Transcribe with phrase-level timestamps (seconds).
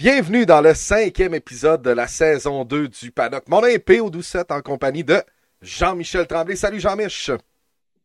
[0.00, 3.46] Bienvenue dans le cinquième épisode de la saison 2 du Paddock.
[3.48, 4.08] Mon nom est P.O.
[4.08, 5.22] Doucette en compagnie de
[5.60, 6.56] Jean-Michel Tremblay.
[6.56, 7.30] Salut Jean-Mich.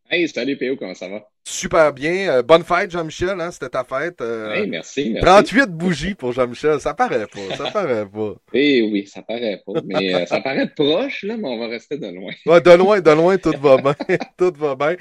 [0.10, 1.26] Hey, salut P.O., comment ça va?
[1.46, 2.34] Super bien.
[2.34, 4.20] Euh, bonne fête Jean-Michel, hein, c'était ta fête.
[4.20, 5.26] Euh, hey, merci, merci.
[5.26, 8.34] 38 bougies pour Jean-Michel, ça paraît pas, ça paraît pas.
[8.52, 11.98] Eh oui, ça paraît pas, mais euh, ça paraît proche, là, mais on va rester
[11.98, 12.34] de loin.
[12.46, 13.96] Ouais, de loin, de loin, tout va bien,
[14.38, 14.98] tout va bien.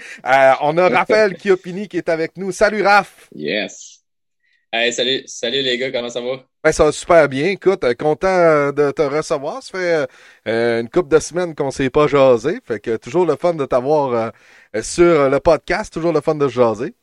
[0.61, 2.53] on a Raphaël Chiopini qui est avec nous.
[2.53, 3.31] Salut Raph!
[3.35, 4.05] Yes!
[4.73, 6.47] Hey, salut, salut les gars, comment ça va?
[6.65, 7.51] Ben, ça va super bien.
[7.51, 9.63] Écoute, euh, content de te recevoir.
[9.63, 10.07] Ça fait
[10.49, 12.59] euh, une couple de semaines qu'on s'est pas jasé.
[12.65, 14.33] Fait que toujours le fun de t'avoir
[14.75, 15.93] euh, sur le podcast.
[15.93, 16.95] Toujours le fun de jaser.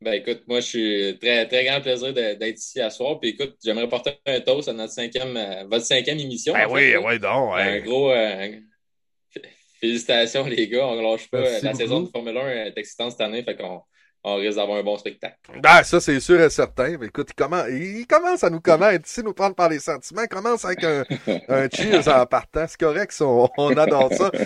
[0.00, 3.20] Ben écoute, moi je suis très, très grand plaisir d'être ici à soir.
[3.20, 5.38] Puis écoute, j'aimerais porter un toast à notre cinquième,
[5.70, 6.54] votre cinquième émission.
[6.54, 7.54] Ben oui, oui, donc.
[7.54, 8.10] Un gros
[9.80, 10.88] félicitations les gars.
[10.88, 11.60] On ne lâche pas.
[11.60, 13.44] la saison de Formule 1 est excitante cette année.
[13.44, 13.82] Fait qu'on
[14.24, 15.36] on risque d'avoir un bon spectacle.
[15.60, 16.96] Ben, ça, c'est sûr et certain.
[16.98, 20.22] Mais écoute, il commence, il commence à nous connaître, ici, nous prendre par les sentiments.
[20.22, 21.04] Il commence avec un,
[21.48, 22.64] un cheers en partant.
[22.68, 24.30] C'est correct, on, adore ça.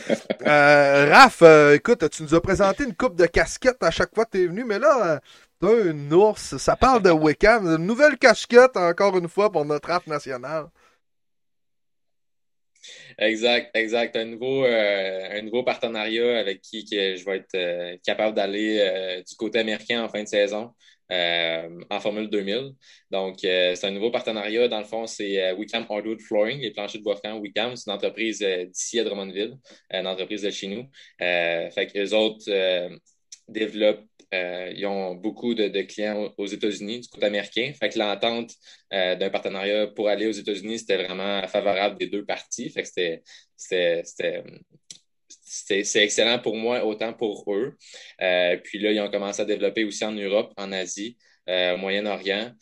[0.47, 4.25] Euh, Raph, euh, écoute, tu nous as présenté une coupe de casquettes à chaque fois
[4.27, 5.21] que tu es venu, mais là,
[5.61, 6.57] t'as une ours.
[6.57, 7.67] Ça parle de Wickham.
[7.67, 10.67] Une nouvelle casquette, encore une fois, pour notre rap national.
[13.19, 14.15] Exact, exact.
[14.17, 18.79] Un nouveau, euh, un nouveau partenariat avec qui que je vais être euh, capable d'aller
[18.81, 20.73] euh, du côté américain en fin de saison
[21.11, 22.73] en Formule 2000.
[23.13, 24.67] Donc, c'est un nouveau partenariat.
[24.69, 27.77] Dans le fond, c'est Wickham Hardwood Flooring, les planchers de bois franc Wickham.
[27.77, 29.57] C'est une entreprise d'ici à Drummondville,
[29.93, 30.85] une entreprise de chez nous.
[31.21, 32.45] fait que les autres
[33.49, 34.05] développent
[34.35, 37.73] euh, ils ont beaucoup de, clients aux États-Unis, du côté américain.
[37.97, 38.53] L'entente
[38.93, 42.73] euh, d'un partenariat pour aller aux États-Unis, c'était vraiment favorable des deux parties.
[42.73, 43.23] C'était
[45.49, 47.77] c'est excellent pour moi, autant pour eux.
[48.21, 51.17] Euh, puis là, ils ont commencé à développer aussi en Europe, en Asie,
[51.49, 52.53] au Moyen-Orient.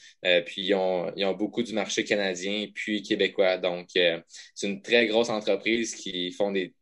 [0.46, 3.56] puis ils ont, ils ont, beaucoup du marché canadien, puis québécois.
[3.56, 6.74] Donc, c'est une très grosse entreprise qui font des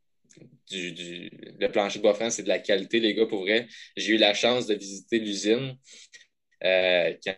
[0.70, 3.66] le plancher de bois franc, c'est de la qualité, les gars, pour vrai.
[3.96, 5.76] J'ai eu la chance de visiter l'usine
[6.64, 7.34] euh, quand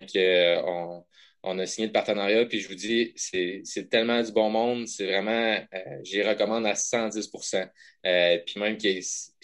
[0.67, 1.05] on,
[1.43, 5.07] on, a signé le partenariat, puis je vous dis, c'est tellement du bon monde, c'est
[5.07, 7.69] vraiment, euh, j'y recommande à 110%
[8.07, 8.89] euh, puis même que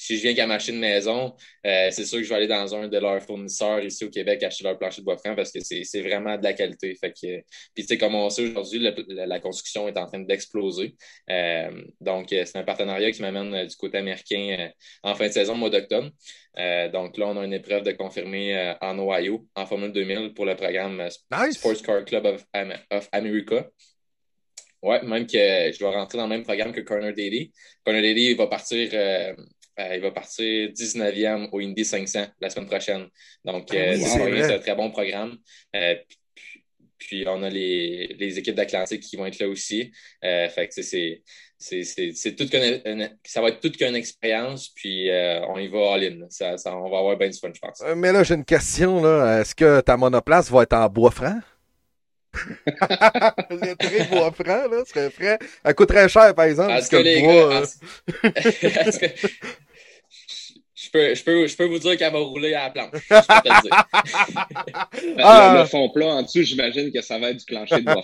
[0.00, 1.34] si je viens qu'à m'acheter une maison,
[1.66, 4.43] euh, c'est sûr que je vais aller dans un de leurs fournisseurs ici au Québec
[4.43, 6.94] acheter leur plancher de bois franc parce que c'est vraiment de la qualité.
[6.94, 7.43] Fait que,
[7.75, 10.94] puis tu sais, comme on sait aujourd'hui, la, construction est en train d'exploser.
[11.28, 14.71] Euh, donc, c'est un partenariat qui m'amène du côté américain
[15.03, 16.10] en fin de saison, mois d'octobre.
[16.93, 20.56] donc là, on a une épreuve de confirmer en Ohio, en Formule 2000 pour le
[20.56, 21.09] programme
[21.53, 22.44] Sports Car Club of,
[22.91, 23.66] of America.
[24.83, 27.53] Oui, même que je vais rentrer dans le même programme que Corner Daily.
[27.84, 29.34] Corner Daily, il va partir, euh,
[29.80, 33.06] euh, il va partir 19e au Indy 500 la semaine prochaine.
[33.44, 35.38] Donc, ah euh, c'est un très bon programme.
[36.98, 39.92] puis, on a les, les équipes d'Atlantique qui vont être là aussi.
[40.22, 41.22] fait que c'est
[41.58, 42.48] c'est tout
[43.26, 45.10] ça va être toute qu'une expérience, puis
[45.48, 46.26] on y va all-in.
[46.30, 47.82] Ça, on va avoir bien du fun, je pense.
[47.97, 49.04] mais là, j'ai une question.
[49.38, 51.38] Est-ce que ta monoplace va être en bois franc?
[53.50, 55.38] le très bois franc, là, serait frais.
[55.64, 57.62] Elle coûterait cher, par exemple, parce que, le bois...
[60.93, 62.91] Je peux, je, peux, je peux vous dire qu'elle va rouler à la planche.
[65.19, 65.55] ah.
[65.59, 68.03] le, fond plat en dessous, j'imagine que ça va être du plancher de bois.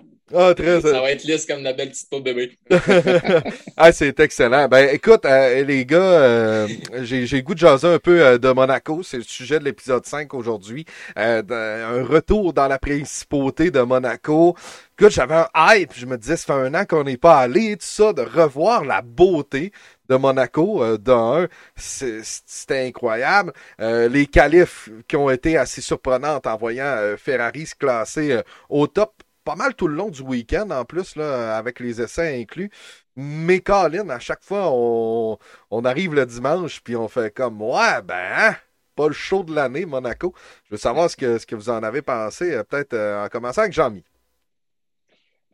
[0.34, 0.80] Ah, très...
[0.80, 2.58] Ça va être lisse comme la belle petite peau bébé.
[3.76, 4.66] ah, c'est excellent.
[4.66, 6.68] Ben, écoute, euh, les gars, euh,
[7.02, 9.04] j'ai goût de jaser un peu euh, de Monaco.
[9.04, 10.84] C'est le sujet de l'épisode 5 aujourd'hui.
[11.14, 14.56] un retour dans la principauté de Monaco.
[14.98, 15.92] Écoute, j'avais un hype.
[15.94, 18.84] Je me disais, ça fait un an qu'on n'est pas allé, tout ça, de revoir
[18.84, 19.70] la beauté
[20.08, 23.52] de Monaco euh, d'un, c'était incroyable.
[23.78, 29.12] les qualifs qui ont été assez surprenantes en voyant Ferrari se classer au top
[29.46, 32.70] pas mal tout le long du week-end en plus, avec les essais inclus.
[33.14, 38.14] Mais Colin, à chaque fois, on, arrive le dimanche, puis on fait comme Ouais, ben,
[38.36, 38.56] hein,
[38.96, 40.34] pas le show de l'année, Monaco.
[40.64, 43.28] Je veux savoir ce que, ce que vous en avez pensé, euh, peut-être euh, en
[43.28, 44.02] commençant avec Jean-Mi.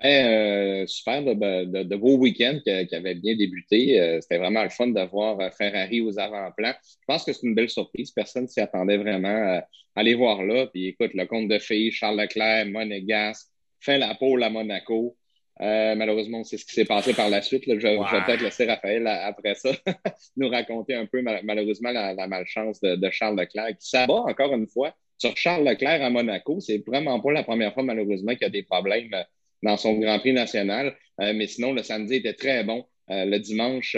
[0.05, 4.19] Euh, super de, de, beaux week-ends qui, avaient bien débuté.
[4.21, 6.75] C'était vraiment le fun de voir Ferrari aux avant-plans.
[6.83, 8.11] Je pense que c'est une belle surprise.
[8.11, 9.65] Personne s'y attendait vraiment à
[9.95, 10.67] aller voir là.
[10.67, 13.52] Puis écoute, le compte de filles, Charles Leclerc, Monégas,
[13.83, 15.17] fait la pole à Monaco.
[15.61, 17.65] Euh, malheureusement, c'est ce qui s'est passé par la suite.
[17.67, 19.71] Je, vais peut-être laisser Raphaël, après ça,
[20.37, 24.95] nous raconter un peu, malheureusement, la, malchance de, Charles Leclerc, qui s'abat encore une fois
[25.19, 26.59] sur Charles Leclerc à Monaco.
[26.61, 29.23] C'est vraiment pas la première fois, malheureusement, qu'il y a des problèmes euh,
[29.63, 30.97] dans son Grand Prix national.
[31.21, 32.85] Euh, mais sinon, le samedi était très bon.
[33.09, 33.97] le dimanche,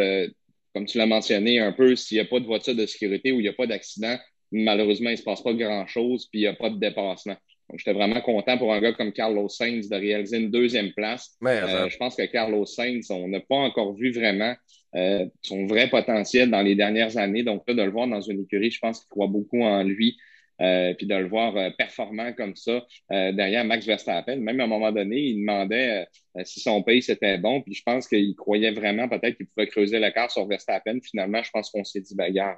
[0.75, 3.39] comme tu l'as mentionné un peu, s'il n'y a pas de voiture de sécurité ou
[3.39, 4.19] il n'y a pas d'accident,
[4.51, 7.37] malheureusement, il ne se passe pas grand-chose, puis il n'y a pas de dépassement.
[7.69, 11.37] Donc, j'étais vraiment content pour un gars comme Carlos Sainz de réaliser une deuxième place.
[11.45, 14.55] Euh, je pense que Carlos Sainz, on n'a pas encore vu vraiment
[14.95, 17.43] euh, son vrai potentiel dans les dernières années.
[17.43, 20.17] Donc, là, de le voir dans une écurie, je pense qu'il croit beaucoup en lui.
[20.61, 24.37] Euh, puis de le voir euh, performant comme ça euh, derrière Max Verstappen.
[24.37, 26.07] Même à un moment donné, il demandait
[26.45, 29.99] si son pays c'était bon, puis je pense qu'il croyait vraiment peut-être qu'il pouvait creuser
[29.99, 30.99] l'écart sur Verstappen.
[31.03, 32.57] Finalement, je pense qu'on s'est dit, bagarre,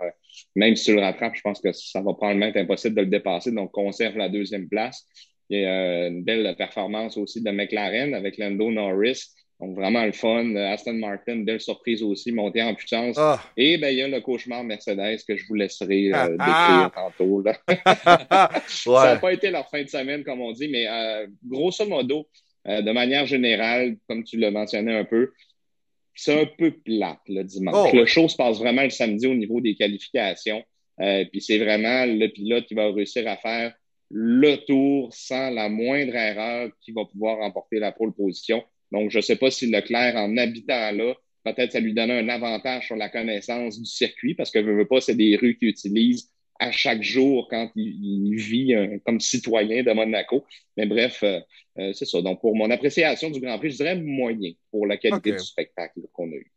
[0.54, 3.06] même si tu le rattrapes, je pense que ça va probablement être impossible de le
[3.06, 5.06] dépasser, donc conserve la deuxième place.
[5.48, 9.24] Il y a une belle performance aussi de McLaren avec Lando Norris.
[9.60, 10.54] Donc, vraiment le fun.
[10.54, 13.16] Aston Martin, belle surprise aussi, montée en puissance.
[13.18, 13.40] Ah.
[13.56, 17.40] Et ben, il y a le cauchemar Mercedes que je vous laisserai euh, décrire tantôt.
[17.40, 17.56] Là.
[18.66, 22.28] Ça n'a pas été leur fin de semaine, comme on dit, mais euh, grosso modo,
[22.68, 25.32] euh, de manière générale, comme tu l'as mentionné un peu,
[26.14, 27.90] c'est un peu plate le dimanche.
[27.92, 27.96] Oh.
[27.96, 30.62] Le show se passe vraiment le samedi au niveau des qualifications.
[30.98, 33.74] puis c'est vraiment le pilote qui va réussir à faire
[34.10, 38.62] le tour sans la moindre erreur qui va pouvoir remporter la pole position.
[38.92, 42.28] Donc, je ne sais pas si Leclerc, en habitant là, peut-être ça lui donnait un
[42.28, 45.68] avantage sur la connaissance du circuit, parce que je veux pas, c'est des rues qu'il
[45.68, 50.44] utilise à chaque jour quand il, vit euh, comme citoyen de Monaco.
[50.76, 51.40] Mais bref, euh,
[51.78, 52.22] euh, c'est ça.
[52.22, 56.00] Donc, pour mon appréciation du Grand Prix, je dirais moyen pour la qualité du spectacle
[56.12, 56.50] qu'on a eu.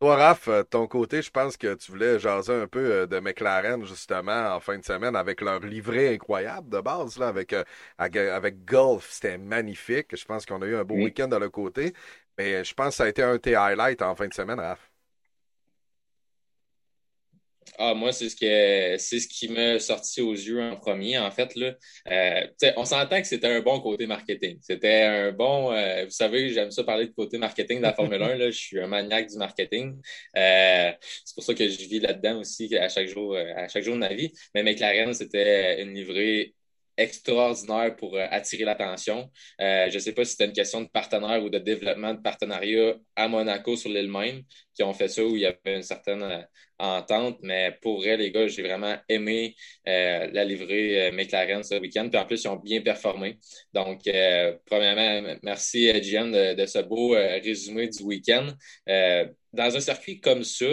[0.00, 3.18] Toi, Raph, euh, ton côté, je pense que tu voulais jaser un peu euh, de
[3.18, 7.64] McLaren, justement, en fin de semaine, avec leur livret incroyable de base, là, avec, euh,
[7.98, 9.10] avec, Golf.
[9.10, 10.16] C'était magnifique.
[10.16, 11.94] Je pense qu'on a eu un beau week-end de le côté.
[12.38, 14.60] Mais je pense que ça a été un de tes highlights en fin de semaine,
[14.60, 14.88] Raph.
[17.78, 21.18] Ah, moi, c'est ce que c'est ce qui m'a sorti aux yeux en premier.
[21.18, 21.74] En fait, là,
[22.10, 24.58] euh, on s'entend que c'était un bon côté marketing.
[24.62, 25.72] C'était un bon.
[25.72, 28.36] Euh, vous savez, j'aime ça parler de côté marketing de la Formule 1.
[28.36, 30.00] Là, je suis un maniaque du marketing.
[30.36, 30.92] Euh,
[31.24, 34.00] c'est pour ça que je vis là-dedans aussi à chaque jour, à chaque jour de
[34.00, 34.32] ma vie.
[34.54, 36.54] Mais McLaren, c'était une livrée
[36.98, 39.30] extraordinaire pour euh, attirer l'attention.
[39.60, 42.20] Euh, je ne sais pas si c'était une question de partenaire ou de développement de
[42.20, 44.42] partenariat à Monaco sur l'île même
[44.74, 46.42] qui ont fait ça où il y avait une certaine euh,
[46.78, 52.08] entente, mais pour vrai, les gars, j'ai vraiment aimé la livrée McLaren ce week-end.
[52.08, 53.40] Puis en plus, ils ont bien performé.
[53.74, 54.02] Donc,
[54.64, 58.46] premièrement, merci à de, de, ce beau résumé du week-end.
[58.86, 60.66] dans un circuit comme ça,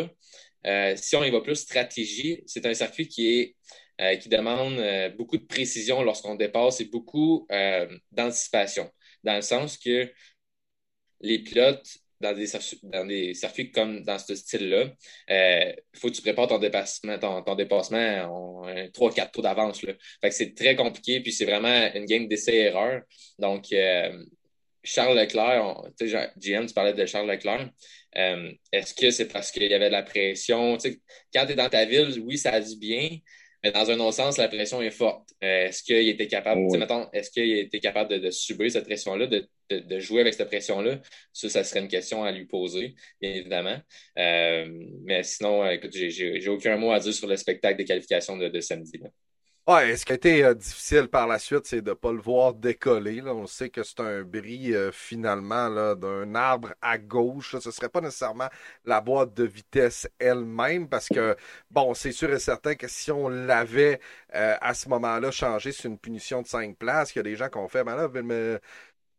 [0.95, 3.55] si on y va plus stratégie, c'est un circuit qui est
[4.01, 8.91] euh, qui demande euh, beaucoup de précision lorsqu'on dépasse et beaucoup euh, d'anticipation,
[9.23, 10.11] dans le sens que
[11.21, 11.87] les pilotes
[12.19, 12.47] dans des,
[12.83, 14.91] dans des circuits comme dans ce style-là,
[15.29, 19.85] il faut que tu prépares ton dépassement, ton, dépassement en 3-4 tours d'avance.
[20.29, 23.01] C'est très compliqué, puis c'est vraiment une game d'essai-erreur.
[23.37, 23.65] Donc,
[24.83, 25.83] Charles Leclerc,
[26.37, 27.69] GM, tu parlais de Charles Leclerc.
[28.13, 30.77] Est-ce que c'est parce qu'il y avait de la pression?
[31.33, 33.09] quand tu es dans ta ville, oui, ça dit bien,
[33.65, 35.33] mais dans un autre sens, la pression est forte.
[35.43, 36.67] Euh, est-ce qu'il était capable,
[37.13, 41.01] est-ce qu'il était capable de, subir cette pression-là, de, jouer avec cette pression-là?
[41.33, 43.77] Ça, ça serait une question à lui poser, bien évidemment.
[44.19, 44.67] Euh,
[45.03, 48.99] mais sinon, écoute, j'ai aucun mot à dire sur le spectacle des qualifications de, samedi.
[49.67, 52.19] Ouais, ce qui a été euh, difficile par la suite, c'est de ne pas le
[52.21, 53.19] voir décoller.
[53.23, 57.55] On sait que c'est un bris euh, finalement d'un arbre à gauche.
[57.59, 58.47] Ce ne serait pas nécessairement
[58.85, 61.35] la boîte de vitesse elle-même, parce que,
[61.71, 63.99] bon, c'est sûr et certain que si on l'avait
[64.35, 67.35] euh, à ce moment-là changé sur une punition de 5 places, il y a des
[67.35, 68.59] gens qui ont fait, ben là, mais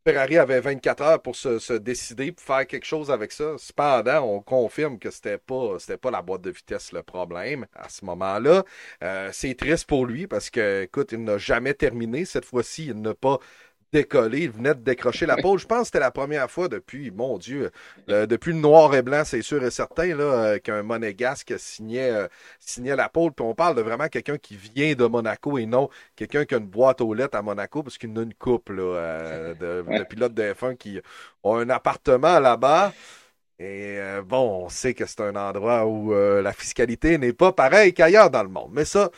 [0.07, 3.57] Ferrari avait 24 heures pour se, décider, pour faire quelque chose avec ça.
[3.59, 7.89] Cependant, on confirme que c'était pas, c'était pas la boîte de vitesse le problème à
[7.89, 8.63] ce moment-là.
[9.03, 12.25] Euh, c'est triste pour lui parce que, écoute, il n'a jamais terminé.
[12.25, 13.41] Cette fois-ci, il n'a pas
[13.93, 14.43] décollé.
[14.43, 15.59] Il venait de décrocher la pole.
[15.59, 17.71] Je pense que c'était la première fois depuis, mon Dieu,
[18.09, 22.11] euh, depuis le noir et blanc, c'est sûr et certain, là, euh, qu'un monégasque signait,
[22.11, 22.29] euh,
[22.61, 23.33] signait la pole.
[23.33, 26.59] Puis on parle de vraiment quelqu'un qui vient de Monaco et non quelqu'un qui a
[26.59, 30.43] une boîte aux lettres à Monaco, parce qu'il a une couple de, de, pilotes de
[30.53, 31.01] F1 qui
[31.43, 32.93] ont un appartement là-bas.
[33.59, 38.31] Et bon, on sait que c'est un endroit où la fiscalité n'est pas pareille qu'ailleurs
[38.31, 38.71] dans le monde.
[38.73, 39.11] Mais ça,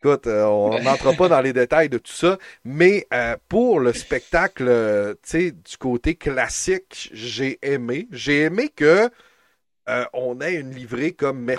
[0.00, 3.92] Écoute, euh, on n'entre pas dans les détails de tout ça, mais euh, pour le
[3.92, 8.06] spectacle, euh, tu sais, du côté classique, j'ai aimé.
[8.12, 9.10] J'ai aimé que
[10.12, 11.50] on ait une livrée comme,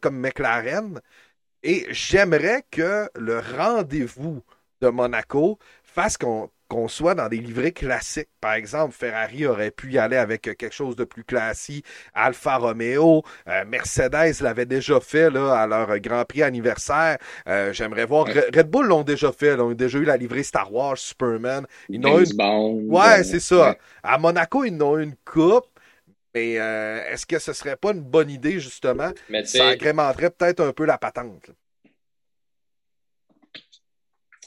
[0.00, 1.00] comme McLaren,
[1.64, 4.42] et j'aimerais que le rendez-vous
[4.80, 8.30] de Monaco fasse qu'on qu'on soit dans des livrées classiques.
[8.40, 11.84] Par exemple, Ferrari aurait pu y aller avec quelque chose de plus classique.
[12.14, 17.18] Alfa Romeo, euh, Mercedes l'avait déjà fait là, à leur Grand Prix anniversaire.
[17.46, 18.26] Euh, j'aimerais voir.
[18.26, 19.52] Red Bull l'ont déjà fait.
[19.52, 21.66] Ils ont déjà eu la livrée Star Wars, Superman.
[21.90, 22.90] Ils ont une...
[22.90, 23.76] Ouais, c'est ça.
[24.02, 25.66] À Monaco, ils n'ont une coupe.
[26.34, 29.10] Mais euh, est-ce que ce serait pas une bonne idée, justement?
[29.44, 31.50] ça agrémenterait peut-être un peu la patente.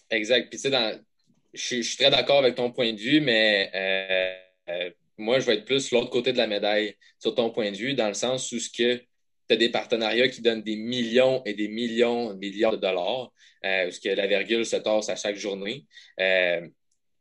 [0.10, 0.50] Exact.
[0.50, 1.02] Puis tu sais,
[1.56, 4.36] je, suis très d'accord avec ton point de vue, mais euh,
[4.70, 7.78] euh, moi, je vais être plus l'autre côté de la médaille sur ton point de
[7.78, 11.42] vue, dans le sens où ce que tu as des partenariats qui donnent des millions
[11.46, 13.32] et des millions, milliards de dollars,
[13.64, 15.86] euh, où ce que la virgule se tasse à chaque journée.
[16.20, 16.68] Euh,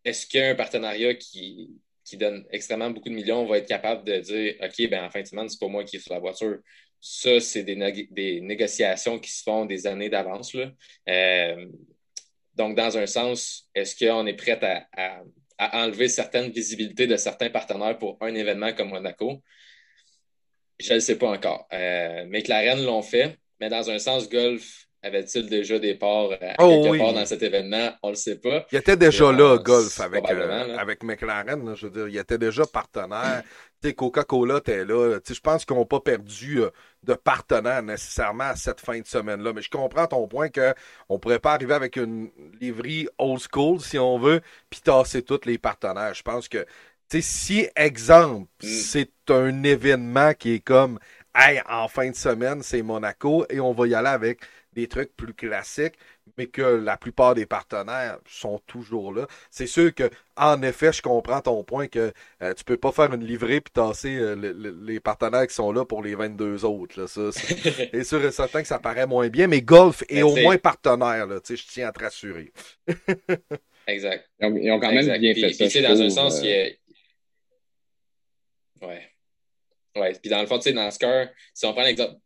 [0.05, 1.71] est-ce qu'un partenariat qui,
[2.05, 5.23] qui donne extrêmement beaucoup de millions va être capable de dire OK, ben en fin
[5.23, 6.59] de semaine, c'est pas moi qui est sur la voiture?
[7.01, 10.57] Ça, c'est des, des, négociations qui se font des années d'avance.
[12.55, 14.59] Donc, dans un sens, est-ce qu'on est prêt
[14.93, 15.23] à,
[15.59, 19.43] enlever certaines visibilités de certains partenaires pour un événement comme Monaco?
[20.79, 21.67] Je ne sais pas encore.
[21.73, 26.83] Euh, McLaren l'ont fait, mais dans un sens, Golf avait-il déjà des parts euh, oh
[26.83, 27.91] quelque part dans cet événement?
[28.03, 28.67] On ne le sait pas.
[28.73, 31.75] Il était déjà là, Golf, avec, euh, avec McLaren.
[31.77, 33.43] je veux dire, il était déjà partenaire.
[33.93, 35.19] Coca-Cola était là.
[35.29, 36.71] Je pense qu'ils n'ont pas perdu euh,
[37.03, 39.53] de partenaire nécessairement à cette fin de semaine-là.
[39.53, 42.31] Mais je comprends ton point qu'on ne pourrait pas arriver avec une
[42.63, 46.15] livrerie old school, si on veut, puis tasser tous les partenaires.
[46.15, 46.65] Je pense que
[47.21, 48.67] si, exemple, mm.
[48.67, 50.99] c'est un événement qui est comme
[51.37, 54.39] Hey, en fin de semaine, c'est Monaco et on va y aller avec
[54.75, 55.95] des trucs plus classiques,
[56.37, 59.27] mais que la plupart des partenaires sont toujours là.
[59.51, 62.13] C'est sûr que, en effet, je comprends ton point que
[62.43, 64.35] euh, tu peux pas faire une livrée puis tasser euh,
[64.83, 67.01] les partenaires qui sont là pour les 22 autres.
[67.01, 67.07] Là.
[67.07, 70.59] Ça, c'est sûr et certain que ça paraît moins bien, mais Golf est au moins
[70.59, 71.27] partenaire.
[71.27, 72.53] Là, je tiens à te rassurer.
[73.87, 74.29] exact.
[74.41, 75.83] Ils ont, quand même bien fait ça.
[75.83, 76.71] dans un sens, euh, il y a
[78.87, 79.11] Ouais.
[79.97, 80.13] Ouais.
[80.21, 82.19] Puis dans le fond, tu sais, NASCAR, si on prend l'exemple.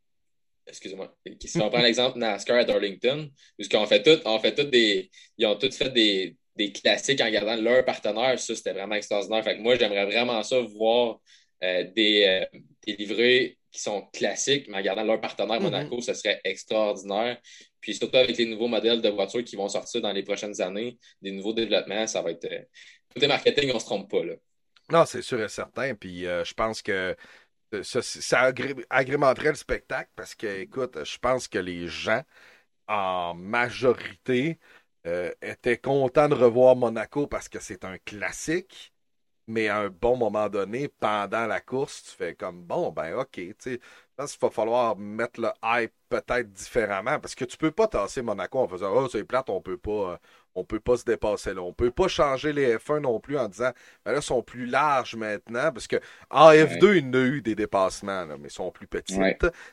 [0.68, 1.14] Excusez-moi.
[1.44, 5.10] Si on prend l'exemple NASCAR à Darlington, puisqu'on fait tout, on fait tout des.
[5.36, 8.38] Ils ont tous fait des, des classiques en gardant leur partenaire.
[8.38, 9.42] Ça, c'était vraiment extraordinaire.
[9.44, 11.20] Fait que moi, j'aimerais vraiment ça voir
[11.64, 16.04] euh, des, euh, des, livrets qui sont classiques, mais en gardant leur partenaire Monaco, mm-hmm.
[16.04, 17.38] ce serait extraordinaire.
[17.80, 20.98] Puis surtout avec les nouveaux modèles de voitures qui vont sortir dans les prochaines années,
[21.22, 22.44] des nouveaux développements, ça va être.
[22.44, 22.62] Euh,
[23.12, 24.24] côté marketing, on ne se trompe pas.
[24.24, 24.34] Là.
[24.90, 25.94] Non, c'est sûr et certain.
[25.94, 27.14] Puis euh, je pense que
[27.74, 28.52] euh, ça,
[28.90, 32.22] agrémenterait le spectacle parce que, écoute, je pense que les gens,
[32.88, 34.58] en majorité,
[35.06, 38.92] euh, étaient contents de revoir Monaco parce que c'est un classique.
[39.48, 43.30] Mais à un bon moment donné, pendant la course, tu fais comme bon, ben ok,
[43.32, 47.56] tu sais, je pense qu'il va falloir mettre le hype peut-être différemment parce que tu
[47.56, 50.20] peux pas tasser Monaco en faisant Oh, c'est plate, on peut pas
[50.58, 51.62] on peut pas se dépasser là.
[51.62, 53.70] On peut pas changer les F1 non plus en disant
[54.04, 55.96] ben là, ils sont plus larges maintenant, parce que
[56.30, 59.18] en F2, il y a eu des dépassements, mais ils sont plus petits.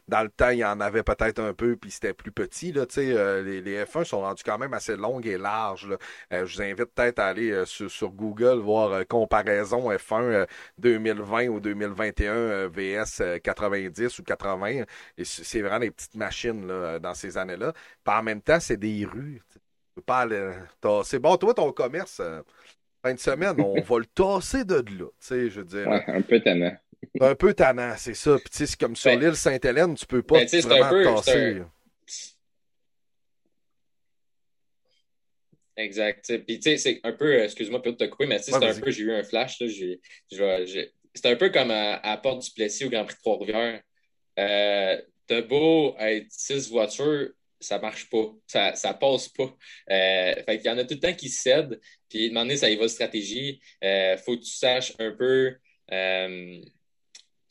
[0.07, 2.71] Dans le temps, il y en avait peut-être un peu, puis c'était plus petit.
[2.71, 5.89] Là, euh, les, les, F1 sont rendus quand même assez longs et larges.
[6.33, 10.45] Euh, je vous invite peut-être à aller euh, sur, Google voir comparaison F1
[10.77, 14.83] 2020 ou 2021 VS 90 ou 80.
[15.17, 17.73] Et c'est vraiment des petites machines là, dans ces années-là.
[18.03, 19.41] Puis en même temps, c'est des rues
[20.01, 21.19] pas aller tasser.
[21.19, 22.41] Bon, toi, ton commerce, euh,
[23.03, 24.81] fin de semaine, on va le tasser de là.
[24.81, 25.87] Tu sais, je veux dire.
[26.07, 26.75] un peu tannant.
[27.19, 28.35] Un peu tannant, c'est ça.
[28.37, 31.03] Puis, tu sais, c'est comme sur ben, l'île Sainte-Hélène, tu peux pas ben, vraiment peu,
[31.03, 31.61] tasser.
[35.77, 36.37] Exact.
[36.45, 38.65] Puis, tu sais, c'est un peu, euh, excuse-moi pour te couper, mais tu sais, c'est
[38.65, 39.59] un peu, j'ai eu un flash.
[39.59, 39.67] Là,
[41.13, 43.81] c'est un peu comme à, à Porte du Plessis au Grand Prix de Trois-Rivières.
[44.39, 47.29] Euh, T'as beau être six voitures,
[47.65, 49.55] ça marche pas, ça, ça passe pas.
[49.91, 51.79] Euh, fait qu'il y en a tout le temps qui cèdent,
[52.09, 53.59] puis demander ça y va stratégie.
[53.83, 55.55] Euh, faut que tu saches un peu
[55.91, 56.61] euh,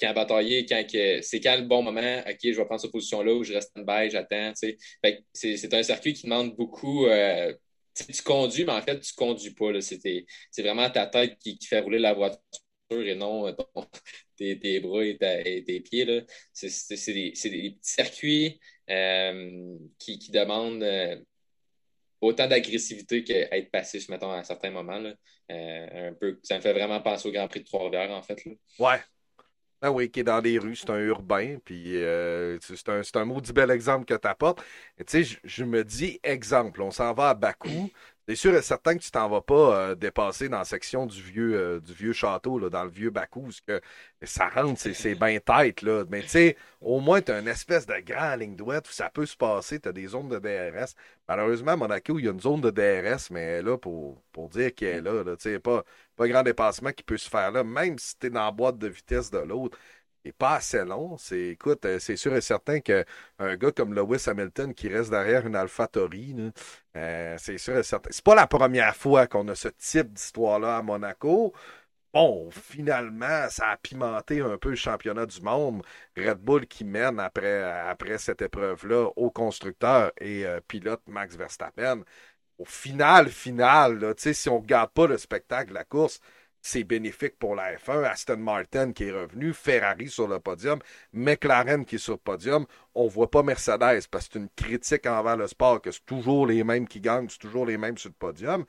[0.01, 3.35] quand batailler, quand que, c'est quand le bon moment, ok, je vais prendre cette position-là
[3.35, 4.53] où je reste en bas, j'attends.
[4.55, 7.07] C'est, un circuit qui demande beaucoup.
[7.07, 7.55] Euh,
[7.95, 9.71] tu conduis, mais en fait, tu conduis pas.
[9.81, 12.41] C'est vraiment ta tête qui, fait rouler la voiture
[12.91, 13.55] et non
[14.37, 16.25] tes, tes, bras et, tes pieds.
[16.53, 21.17] C'est des, des, petits circuits euh, qui, qui demande euh,
[22.21, 24.99] autant d'agressivité qu'être passif, mettons, à certains moments.
[24.99, 25.15] Là.
[25.51, 28.43] Euh, un peu, ça me fait vraiment penser au Grand Prix de Trois-Rivières, en fait.
[28.79, 29.01] Ouais.
[29.83, 31.97] Ah oui, qui est dans les rues, c'est un urbain, puis
[32.61, 34.65] c'est un, un maudit bel exemple que tu apportes.
[35.07, 37.91] Tu sais, je me dis, exemple, on s'en va à Bakou,
[38.27, 41.21] c'est sûr et certain que tu t'en vas pas euh, dépasser dans la section du
[41.21, 43.81] vieux, euh, château, dans le vieux Bakou, que
[44.23, 45.83] ça rentre, c'est bien tête.
[45.83, 46.05] Là.
[46.09, 49.11] Mais tu sais, au moins, tu as une espèce de grand ligne droite où ça
[49.11, 50.95] peut se passer, tu as des zones de DRS.
[51.29, 54.75] Malheureusement, à Monaco, il y a une zone de DRS, mais là, pour, pour dire
[54.75, 55.85] qu'elle est là, là tu sais, pas,
[56.17, 58.79] pas grand dépassement qui peut se faire là, même si tu es dans la boîte
[58.79, 59.79] de vitesse de l'autre
[60.25, 61.17] n'est pas assez long.
[61.19, 63.05] C'est, écoute, euh, c'est sûr et certain qu'un
[63.57, 66.53] gars comme Lewis Hamilton qui reste derrière une AlphaTauri,
[66.97, 68.11] euh, c'est sûr et certain.
[68.13, 71.53] C'est pas la première fois qu'on a ce type d'histoire-là à Monaco.
[72.13, 75.83] Bon, finalement, ça a pimenté un peu le championnat du monde.
[76.17, 82.05] Red Bull qui mène après, cette épreuve-là au constructeur et euh, pilote Max Verstappen.
[82.59, 86.21] au final, final, si on regarde pas le spectacle, la course,
[86.65, 88.05] c'est bénéfique pour la F1.
[88.05, 90.81] Aston Martin qui est revenu, Ferrari sur le podium,
[91.13, 92.67] McLaren qui est sur le podium.
[92.95, 96.47] On voit pas Mercedes parce que c'est une critique envers le sport que c'est toujours
[96.47, 98.65] les mêmes qui gagnent, c'est toujours les mêmes sur le podium.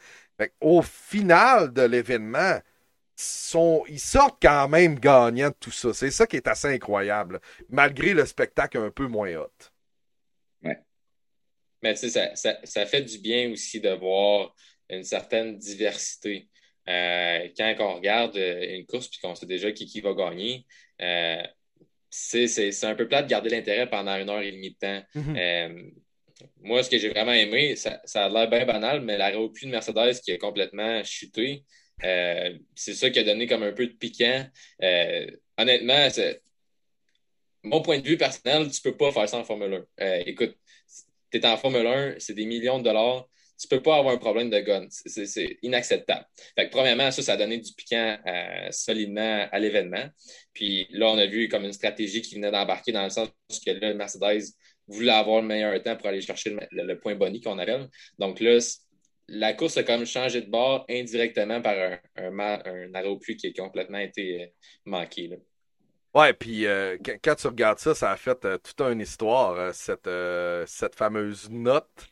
[0.59, 2.59] au final de l'événement,
[3.87, 5.93] ils sortent quand même gagnants de tout ça.
[5.93, 9.71] C'est ça qui est assez incroyable, malgré le spectacle un peu moins hot.
[10.63, 10.79] Ouais.
[11.81, 14.53] Mais tu sais, ça, fait du bien aussi de voir
[14.89, 16.49] une certaine diversité.
[16.87, 20.65] Euh, quand on regarde euh, une course puis qu'on sait déjà qui, qui va gagner,
[21.01, 21.41] euh,
[22.09, 25.03] c'est un peu plat de garder l'intérêt pendant une heure et demie de temps.
[25.15, 25.91] Mm-hmm.
[26.61, 29.71] moi, ce que j'ai vraiment aimé, ça, a l'air bien banal, mais la plus de
[29.71, 31.65] Mercedes qui a complètement chuté,
[31.99, 34.45] c'est ça qui a donné comme un peu de piquant.
[35.57, 36.07] Honnêtement,
[37.65, 40.03] mon point de vue personnel, tu ne peux pas faire ça en Formule 1.
[40.03, 40.55] Euh, écoute,
[41.31, 43.27] tu es en Formule 1, c'est des millions de dollars.
[43.59, 44.85] Tu peux pas avoir un problème de gun.
[44.89, 46.25] C'est inacceptable.
[46.57, 48.17] Fait premièrement, ça, ça a donné du piquant
[48.71, 50.05] solidement à l'événement.
[50.53, 53.29] Puis là, on a vu comme une stratégie qui venait d'embarquer dans le sens
[53.65, 54.53] que là, Mercedes
[54.87, 57.79] voulait avoir le meilleur temps pour aller chercher le, point boni qu'on avait.
[58.19, 58.59] Donc là,
[59.27, 61.75] la course a comme changé de bord indirectement par
[62.17, 64.47] un, un, arrêt plus qui a complètement été euh,
[64.85, 65.27] manqué.
[65.27, 65.37] Là.
[66.13, 70.95] Ouais, puis euh, quand tu regardes ça, ça a fait euh, toute une histoire, cette
[70.95, 72.07] fameuse note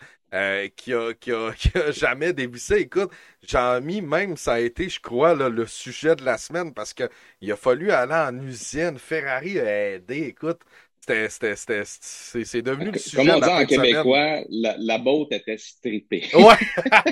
[0.75, 2.75] qui, a, qui, a, jamais dévissé.
[2.77, 3.11] Écoute,
[3.47, 7.55] Jean-Mi, même ça a été, je crois, le sujet de la semaine parce qu'il a
[7.55, 8.97] fallu aller en usine.
[8.97, 10.27] Ferrari a aidé.
[10.27, 10.61] Écoute,
[11.05, 13.17] c'est devenu le sujet.
[13.17, 16.29] Comme on dit en québécois, la, la botte était strippée.
[16.33, 16.55] Ouais.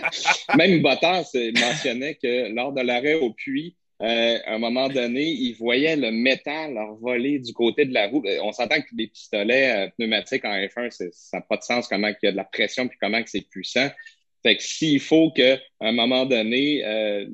[0.58, 5.54] Même Bottas mentionnait que lors de l'arrêt au puits, euh, à un moment donné, il
[5.54, 8.24] voyait le métal leur voler du côté de la roue.
[8.42, 12.08] On s'entend que des pistolets euh, pneumatiques en F1, ça n'a pas de sens comment
[12.08, 13.90] il y a de la pression puis comment c'est puissant.
[14.44, 17.28] Fait que s'il faut qu'à un moment donné, euh,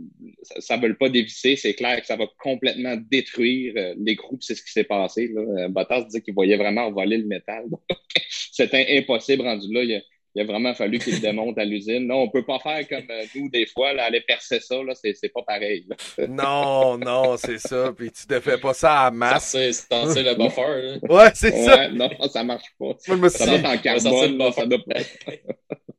[0.60, 4.44] ça ne veut pas dévisser, c'est clair que ça va complètement détruire euh, les groupes.
[4.44, 5.30] C'est ce qui s'est passé.
[5.34, 5.42] Là.
[5.42, 7.64] Euh, Bottas disait qu'il voyait vraiment voler le métal.
[8.30, 10.00] C'était impossible rendu là.
[10.44, 12.08] Vraiment fallu qu'il le démonte à l'usine.
[12.08, 15.14] Non, on peut pas faire comme nous, des fois, là, aller percer ça, là, c'est,
[15.14, 15.88] c'est pas pareil.
[16.30, 17.92] non, non, c'est ça.
[17.96, 19.52] Puis tu ne fais pas ça à masse.
[19.52, 21.00] C'est c'est le buffer.
[21.10, 21.90] Ouais, c'est ça.
[21.90, 22.96] Non, ça marche pas.
[23.30, 24.52] ça va en carbone.
[24.54, 25.02] Ça doit pas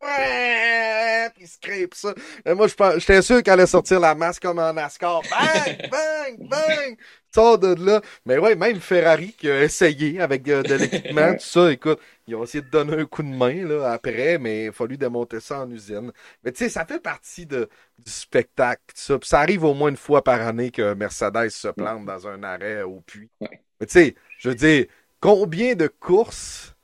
[0.03, 2.15] ouais, puis scrape ça.
[2.47, 2.67] Et moi,
[2.99, 5.23] j'étais sûr qu'elle allait sortir la masse comme en NASCAR.
[5.31, 6.97] Bang, bang, bang.
[7.35, 8.01] Sort de là.
[8.25, 12.35] Mais ouais, même Ferrari qui a essayé avec euh, de, l'équipement, tout ça, écoute, ils
[12.35, 15.41] ont essayé de donner un coup de main là, après, mais il a fallu démonter
[15.41, 16.13] ça en usine.
[16.43, 19.19] Mais tu sais, ça fait partie de, du spectacle, ça.
[19.23, 22.83] ça arrive au moins une fois par année que Mercedes se plante dans un arrêt
[22.83, 23.31] au puits.
[23.41, 24.87] Mais tu sais, je veux dire,
[25.21, 26.75] combien de courses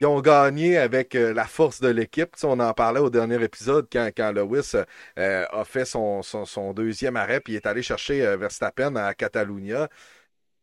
[0.00, 2.34] ils ont gagné avec euh, la force de l'équipe.
[2.42, 4.72] on en parlait au dernier épisode quand, quand Lewis
[5.18, 9.88] euh, a fait son, son, deuxième arrêt puis est allé chercher euh, Verstappen à Catalunya.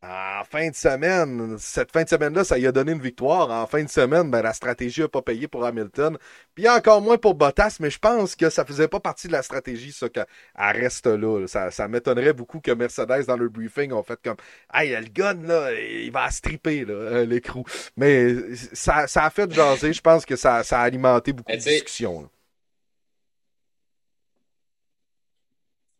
[0.00, 3.50] En fin de semaine, cette fin de semaine-là, ça lui a donné une victoire.
[3.50, 6.16] En fin de semaine, ben, la stratégie n'a pas payé pour Hamilton.
[6.54, 9.42] Puis encore moins pour Bottas, mais je pense que ça faisait pas partie de la
[9.42, 11.44] stratégie, ça, qu'elle reste là.
[11.48, 14.36] Ça, ça m'étonnerait beaucoup que Mercedes, dans le briefing, ont fait comme
[14.72, 17.64] Hey, le gun, là, il va stripper là, l'écrou.
[17.96, 19.92] Mais ça, ça a fait jaser.
[19.92, 22.30] Je pense que ça, ça a alimenté beaucoup de discussions.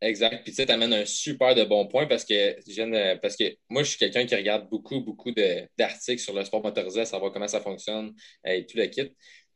[0.00, 0.42] Exact.
[0.44, 3.90] Puis tu sais, amènes un super de bon point parce que, parce que moi, je
[3.90, 8.14] suis quelqu'un qui regarde beaucoup, beaucoup d'articles sur le sport motorisé, savoir comment ça fonctionne
[8.46, 9.10] euh, et tout le kit.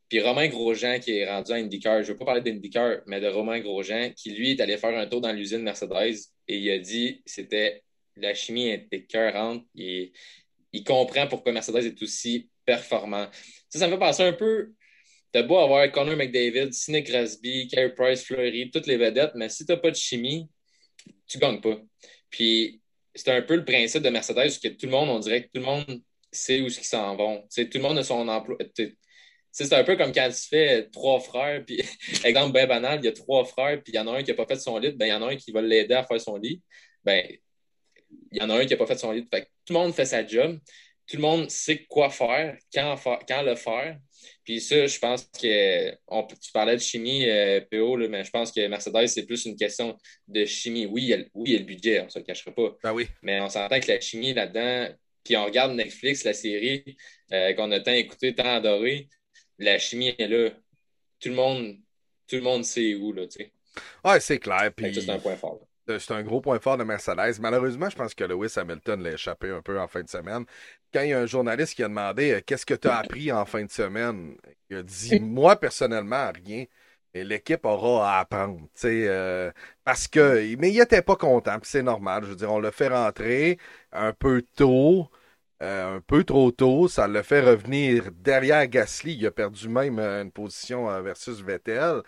[0.09, 3.21] Puis Romain Grosjean qui est rendu à IndyCar, je ne veux pas parler d'IndyCar, mais
[3.21, 6.71] de Romain Grosjean qui, lui, est allé faire un tour dans l'usine Mercedes et il
[6.71, 7.83] a dit c'était
[8.17, 9.65] la chimie était écœurante.
[9.77, 10.13] et
[10.73, 13.29] il comprend pourquoi Mercedes est aussi performant.
[13.69, 14.73] Ça, ça me fait penser un peu
[15.33, 19.65] T'as beau avoir Connor McDavid, Sidney Crosby, Carey Price, Fleury, toutes les vedettes, mais si
[19.65, 20.49] t'as pas de chimie,
[21.27, 21.79] tu gagnes pas.
[22.31, 22.83] Puis
[23.15, 25.61] c'est un peu le principe de Mercedes que tout le monde, on dirait que tout
[25.61, 27.47] le monde sait où ils s'en vont.
[27.55, 28.59] tout le monde a son emploi.
[29.51, 31.83] C'est un peu comme quand tu fais trois frères, puis
[32.25, 34.31] exemple bien banal, il y a trois frères, puis il y en a un qui
[34.31, 36.05] n'a pas fait son lit, ben il y en a un qui va l'aider à
[36.05, 36.63] faire son lit.
[37.05, 37.27] Ben,
[38.31, 39.27] il y en a un qui n'a pas fait son lit.
[39.29, 40.59] Tout le monde fait sa job.
[41.07, 42.97] Tout le monde sait quoi faire, quand,
[43.29, 43.99] quand le faire.
[44.45, 48.53] Puis ça, je pense que on, tu parlais de chimie, euh, PO, mais je pense
[48.53, 49.97] que Mercedes, c'est plus une question
[50.29, 50.87] de chimie.
[50.87, 52.77] Oui, il y a, oui, le budget, on ne se le cachera pas.
[52.83, 53.09] Ben oui.
[53.23, 56.85] Mais on s'entend que la chimie là-dedans, puis on regarde Netflix, la série
[57.33, 59.09] euh, qu'on a tant écouté, tant adoré,
[59.59, 60.51] la chimie est là.
[61.21, 61.77] Tout le monde,
[62.27, 63.53] tout le monde sait où, là, tu sais.
[64.05, 64.73] Ouais, c'est clair.
[64.75, 64.95] Puis...
[64.95, 65.61] C'est un point fort.
[65.89, 67.41] C'est un gros point fort de Mercedes.
[67.41, 70.45] Malheureusement, je pense que Lewis Hamilton l'a échappé un peu en fin de semaine.
[70.93, 73.33] Quand il y a un journaliste qui a demandé euh, Qu'est-ce que tu as appris
[73.33, 74.37] en fin de semaine?
[74.71, 76.65] Il a dit Moi, personnellement, rien.
[77.15, 79.53] Et l'équipe aura à apprendre, euh,
[79.85, 82.25] parce que, mais il était pas content, c'est normal.
[82.25, 83.59] Je veux dire, on l'a fait rentrer
[83.93, 85.11] un peu tôt,
[85.63, 86.89] euh, un peu trop tôt.
[86.89, 89.15] Ça l'a fait revenir derrière Gasly.
[89.17, 92.03] Il a perdu même une position versus Vettel.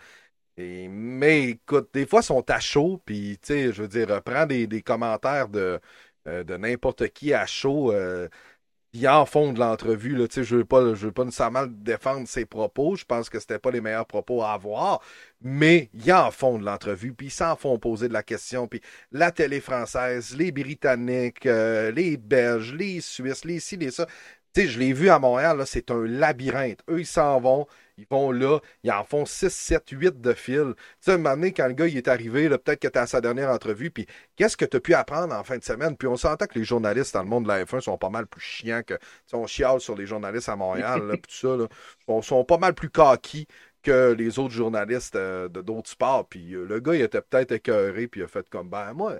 [0.57, 4.45] Mais écoute, des fois, ils sont à chaud, puis tu sais, je veux dire, prends
[4.45, 5.79] des, commentaires de,
[6.25, 7.91] de n'importe qui à chaud
[8.95, 10.15] il en fond de l'entrevue.
[10.31, 12.95] Je ne veux, pas, je veux pas nécessairement défendre ses propos.
[12.95, 15.01] Je pense que c'était pas les meilleurs propos à avoir.
[15.41, 17.13] Mais il en fond de l'entrevue.
[17.13, 18.67] Puis ils s'en font poser de la question.
[18.67, 24.07] Puis la télé française, les Britanniques, euh, les Belges, les Suisses, les ci, les ça.
[24.55, 26.81] sais, je l'ai vu à Montréal, c'est un labyrinthe.
[26.89, 30.73] Eux, ils s'en vont, ils vont là, ils en font 6, 7, 8 de fil.
[30.75, 33.07] Tu sais, un moment donné, quand le gars il est arrivé, peut-être que tu à
[33.07, 34.05] sa dernière entrevue, puis
[34.35, 35.95] qu'est-ce que tu as pu apprendre en fin de semaine?
[35.95, 38.27] Puis on s'entend que les journalistes dans le monde de la F1 sont pas mal
[38.27, 38.95] plus chiants que.
[39.33, 41.55] On chiale sur les journalistes à Montréal, là, tout ça.
[41.55, 41.67] Là.
[42.07, 43.47] Ils sont pas mal plus coquis
[43.83, 46.27] que les autres journalistes euh, de d'autres sports.
[46.27, 49.15] Puis euh, le gars, il était peut-être écœuré, puis il a fait comme ben moi.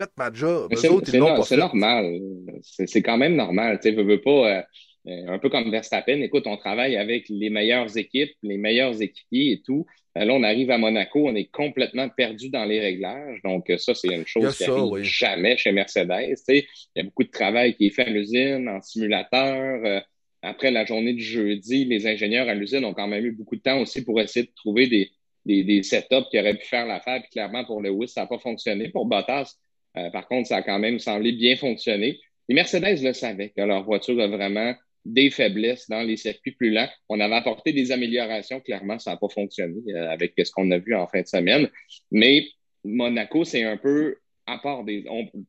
[0.00, 0.72] Faites ma job.
[0.76, 2.20] C'est normal.
[2.62, 3.80] C'est quand même normal.
[3.80, 4.30] Tu sais, veux pas.
[4.30, 4.62] Euh, euh,
[5.06, 9.62] un peu comme Verstappen, écoute, on travaille avec les meilleures équipes, les meilleurs équipiers et
[9.62, 9.86] tout.
[10.16, 13.40] Euh, là, on arrive à Monaco, on est complètement perdu dans les réglages.
[13.42, 16.36] Donc, euh, ça, c'est une chose qui n'arrive jamais chez Mercedes.
[16.48, 16.64] Il
[16.96, 20.02] y a beaucoup de travail qui est fait à l'usine, en simulateur.
[20.42, 23.62] après la journée du jeudi, les ingénieurs à l'usine ont quand même eu beaucoup de
[23.62, 25.10] temps aussi pour essayer de trouver des,
[25.46, 27.20] des, des setups qui auraient pu faire l'affaire.
[27.22, 28.88] Puis clairement, pour Lewis, ça n'a pas fonctionné.
[28.88, 29.56] Pour Bottas,
[29.94, 32.18] par contre, ça a quand même semblé bien fonctionner.
[32.48, 36.70] Les Mercedes le savaient que leur voiture a vraiment des faiblesses dans les circuits plus
[36.70, 36.88] lents.
[37.08, 40.78] On avait apporté des améliorations, clairement, ça n'a pas fonctionné euh, avec ce qu'on a
[40.78, 41.68] vu en fin de semaine.
[42.10, 42.46] Mais
[42.84, 45.04] Monaco, c'est un peu à part des.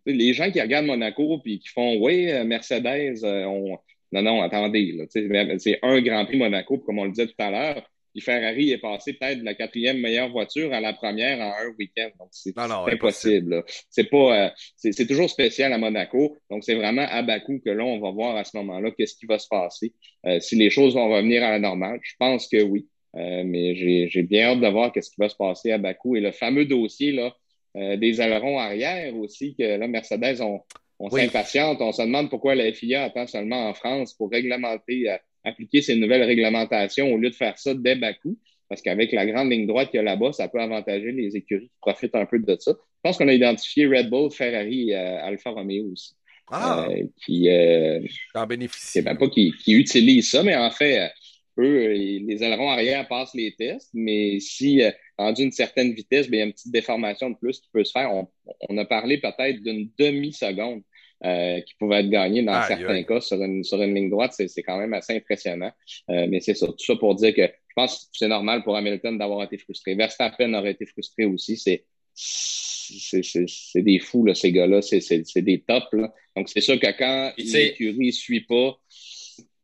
[0.05, 3.77] les gens qui regardent Monaco puis qui font Oui, euh, Mercedes, euh, on...
[4.11, 7.89] non, non, attendez, c'est un Grand Prix Monaco, comme on le disait tout à l'heure.
[8.13, 11.73] Puis Ferrari est passé peut-être de la quatrième meilleure voiture à la première en un
[11.79, 12.09] week-end.
[12.19, 13.63] Donc, c'est impossible.
[13.89, 16.37] C'est pas, euh, c'est toujours spécial à Monaco.
[16.51, 19.25] Donc, c'est vraiment à Bakou que là, on va voir à ce moment-là qu'est-ce qui
[19.25, 19.93] va se passer.
[20.27, 22.87] Euh, si les choses vont revenir à la normale, je pense que oui.
[23.15, 26.15] Euh, mais j'ai bien hâte de voir qu'est-ce qui va se passer à Bakou.
[26.15, 27.35] Et le fameux dossier là,
[27.75, 30.61] des ailerons arrière aussi, que là, Mercedes, on,
[30.99, 31.81] on s'impatiente.
[31.81, 35.09] On se demande pourquoi la FIA attend seulement en France pour réglementer
[35.43, 38.37] appliquer ces nouvelles réglementations au lieu de faire ça dès Bakou.
[38.69, 41.67] Parce qu'avec la grande ligne droite qu'il y a là-bas, ça peut avantager les écuries
[41.67, 42.71] qui profitent un peu de ça.
[42.71, 46.13] Je pense qu'on a identifié Red Bull, Ferrari et euh, Alfa Romeo aussi.
[46.49, 46.87] Ah!
[46.89, 47.99] Euh, qui euh,
[48.33, 49.01] en bénéficient.
[49.01, 51.11] Ben pas qui, qui, utilisent ça, mais en fait,
[51.59, 54.81] eux, les ailerons arrière passent les tests, mais si,
[55.17, 57.83] rendu une certaine vitesse, bien, il y a une petite déformation de plus qui peut
[57.83, 58.11] se faire.
[58.11, 58.27] On,
[58.69, 60.81] on a parlé peut-être d'une demi-seconde
[61.25, 64.63] euh, qui pouvaient être gagnés dans certains cas sur une, sur une ligne droite, c'est
[64.63, 65.71] quand même assez impressionnant.
[66.09, 68.75] Euh, mais c'est ça, tout ça pour dire que je pense que c'est normal pour
[68.75, 69.95] Hamilton d'avoir été frustré.
[69.95, 71.57] Verstappen aurait été frustré aussi.
[71.57, 74.81] C'est c'est des fous, là, ces gars-là.
[74.81, 75.87] C'est des tops.
[75.93, 76.13] Là.
[76.35, 78.77] Donc, c'est sûr que quand l'écurie ne suit pas,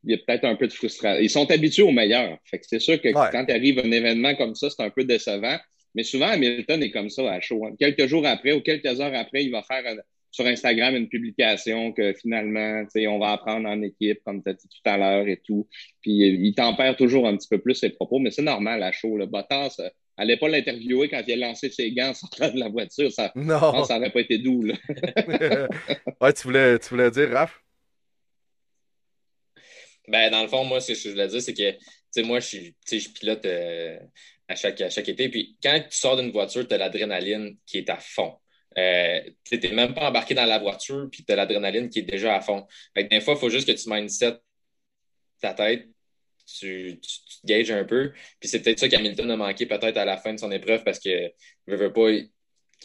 [0.03, 1.21] il y a peut-être un peu de frustration.
[1.21, 2.37] Ils sont habitués au meilleur.
[2.45, 5.03] Fait que c'est sûr que quand quand arrive un événement comme ça, c'est un peu
[5.03, 5.57] décevant.
[5.95, 7.65] Mais souvent, Hamilton est comme ça à chaud.
[7.65, 7.75] Hein.
[7.77, 9.97] Quelques jours après ou quelques heures après, il va faire un,
[10.31, 14.67] sur Instagram une publication que finalement, on va apprendre en équipe, comme tu as dit
[14.67, 15.67] tout à l'heure et tout.
[16.01, 18.91] Puis euh, il tempère toujours un petit peu plus ses propos, mais c'est normal à
[18.91, 19.17] chaud.
[19.17, 22.69] Le Bottas, euh, allait pas l'interviewer quand il a lancé ses gants sortant de la
[22.69, 23.11] voiture.
[23.11, 23.83] Ça, non.
[23.85, 24.63] ça n'aurait pas été doux.
[24.63, 24.75] Là.
[26.21, 27.61] ouais, tu voulais, tu voulais dire, Raph?
[30.07, 31.77] Ben, dans le fond, moi, ce que je voulais dire, c'est que, tu
[32.11, 32.57] sais, moi, je,
[32.91, 33.99] je pilote euh,
[34.47, 35.29] à, chaque, à chaque été.
[35.29, 38.33] Puis quand tu sors d'une voiture, tu as l'adrénaline qui est à fond.
[38.77, 42.03] Euh, tu n'es même pas embarqué dans la voiture, puis tu as l'adrénaline qui est
[42.03, 42.65] déjà à fond.
[42.95, 44.37] des fois, il faut juste que tu mindset
[45.41, 45.87] ta tête,
[46.45, 48.11] tu, te gages un peu.
[48.39, 50.99] Puis c'est peut-être ça qu'Hamilton a manqué peut-être à la fin de son épreuve parce
[50.99, 51.31] que
[51.67, 52.09] ne veut pas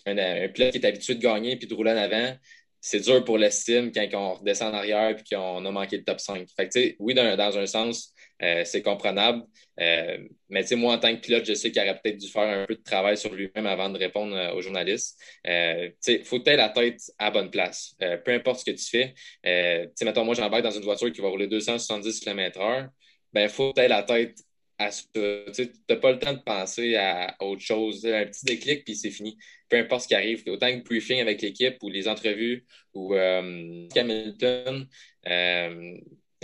[0.07, 2.37] un, un qui est habitué de gagner puis de rouler en avant.
[2.81, 6.21] C'est dur pour l'estime quand on redescend en arrière puis qu'on a manqué le top
[6.21, 6.47] 5.
[6.55, 9.45] Fait que, oui, dans un sens, euh, c'est comprenable.
[9.81, 10.19] Euh,
[10.49, 12.75] mais moi, en tant que pilote, je sais qu'il aurait peut-être dû faire un peu
[12.77, 15.19] de travail sur lui-même avant de répondre euh, aux journalistes.
[15.45, 17.97] Il faut que tu la tête à bonne place.
[18.25, 19.15] peu importe ce que tu fais.
[19.47, 22.89] Euh, mettons, moi, j'embarque dans une voiture qui va rouler 270 km/h.
[23.33, 24.39] Ben, faut que tu la tête
[24.79, 25.05] à ça.
[25.15, 28.05] Tu n'as pas le temps de penser à autre chose.
[28.07, 29.37] Un petit déclic, puis c'est fini.
[29.69, 30.43] Peu importe ce qui arrive.
[30.47, 34.89] Autant que le briefing avec l'équipe ou les entrevues ou Hamilton,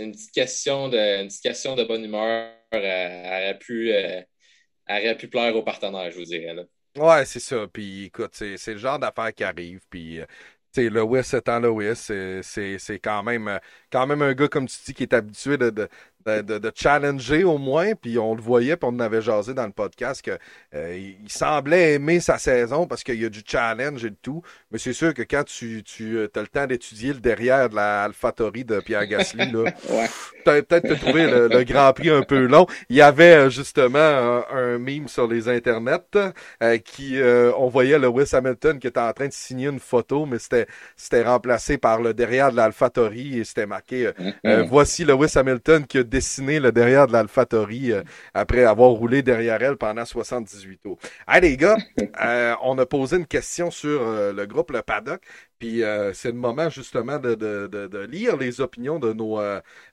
[0.03, 4.21] une petite question de, une question de bonne humeur euh, aurait, pu, euh,
[4.89, 6.53] aurait pu plaire aux partenaires, je vous dirais.
[6.53, 6.63] Là.
[6.97, 7.67] Ouais, c'est ça.
[7.71, 9.81] Puis écoute, c'est le genre d'affaires qui arrive.
[9.89, 10.25] Puis euh,
[10.71, 11.95] sais, Lewis étant Lewis,
[12.43, 13.59] c'est quand même,
[13.91, 15.87] quand même un gars, comme tu dis, qui est habitué de,
[16.75, 20.37] challenger au moins, puis on le voyait, puis on avait jasé dans le podcast que
[20.73, 24.41] euh, il semblait aimer sa saison parce qu'il y a du challenge et tout.
[24.71, 27.75] Mais c'est sûr que quand tu, tu euh, as le temps d'étudier le derrière de
[27.75, 30.09] la de Pierre Gasly, là, ouais.
[30.45, 32.65] peut-être te trouver le, Grand Prix un peu long.
[32.89, 35.99] Il y avait euh, justement un, meme sur les internets
[36.83, 40.67] qui on voyait Lewis Hamilton qui était en train de signer une photo, mais c'était
[40.95, 44.11] c'était remplacé par le derrière de l'AlphaTauri et c'était marqué
[44.43, 44.67] mm-hmm.
[44.67, 47.93] voici Lewis Hamilton qui a dessiné le derrière de l'AlphaTauri
[48.33, 50.81] après avoir roulé derrière elle pendant 78
[51.27, 51.77] Allez les gars,
[52.21, 55.21] euh, on a posé une question sur euh, le groupe Le Paddock.
[55.59, 59.37] Puis euh, c'est le moment justement de, lire les opinions de nos,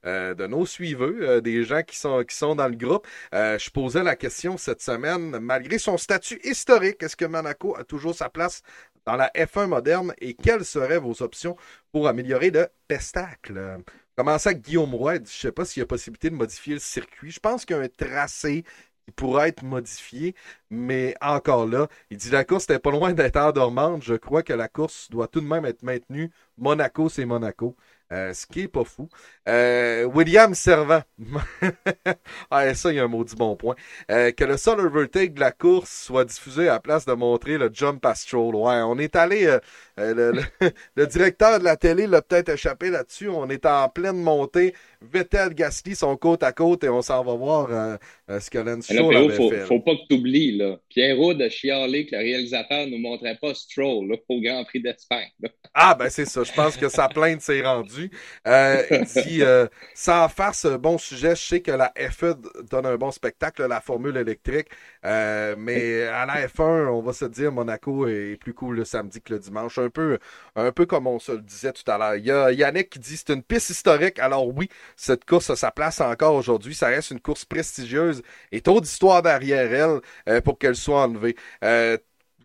[0.04, 3.06] de nos suiveurs, des gens qui sont, qui sont dans le groupe.
[3.32, 8.14] je posais la question cette semaine, malgré son statut historique, est-ce que Monaco a toujours
[8.14, 8.62] sa place
[9.04, 11.56] dans la F1 moderne et quelles seraient vos options
[11.92, 13.82] pour améliorer le pestacle?
[14.18, 15.14] Commençons avec Guillaume Roy.
[15.14, 17.30] Je ne sais pas s'il y a possibilité de modifier le circuit.
[17.30, 18.64] Je pense qu'il y a un tracé
[19.06, 20.34] il pourrait être modifié,
[20.70, 24.02] mais encore là, il dit la course n'était pas loin d'être endormante.
[24.02, 26.30] Je crois que la course doit tout de même être maintenue.
[26.58, 27.76] Monaco, c'est Monaco.
[28.10, 29.08] Euh, ce qui est pas fou.
[29.48, 31.02] Euh, William Servant.
[32.50, 33.76] ah, ça, il y a un maudit bon point.
[34.10, 37.58] Euh, que le seul overtake de la course soit diffusé à la place de montrer
[37.58, 38.54] le jump stroll.
[38.54, 39.58] Ouais, on est allé.
[39.98, 40.32] Le,
[40.96, 43.28] le, directeur de la télé l'a peut-être échappé là-dessus.
[43.28, 44.74] On est en pleine montée.
[45.02, 49.16] Vettel, Gasly sont côte à côte et on s'en va voir ce que Lance Stroll
[49.16, 49.66] avait faut, fait.
[49.66, 50.78] Faut pas que tu oublies, là.
[50.88, 54.80] Pierrot de chialer que le réalisateur ne nous montrait pas Stroll là, au Grand Prix
[54.80, 55.30] d'Espagne.
[55.74, 56.42] Ah, ben c'est ça.
[56.42, 57.97] Je pense que sa plainte s'est rendue.
[58.46, 62.36] Euh, il dit, euh, sans faire ce bon sujet, je sais que la F1
[62.70, 64.68] donne un bon spectacle, la formule électrique.
[65.04, 69.20] Euh, mais à la F1, on va se dire, Monaco est plus cool le samedi
[69.20, 69.78] que le dimanche.
[69.78, 70.18] Un peu,
[70.56, 72.16] un peu comme on se le disait tout à l'heure.
[72.16, 74.18] Il y a Yannick qui dit c'est une piste historique.
[74.18, 76.74] Alors oui, cette course a sa place encore aujourd'hui.
[76.74, 81.36] Ça reste une course prestigieuse et trop d'histoire derrière elle euh, pour qu'elle soit enlevée.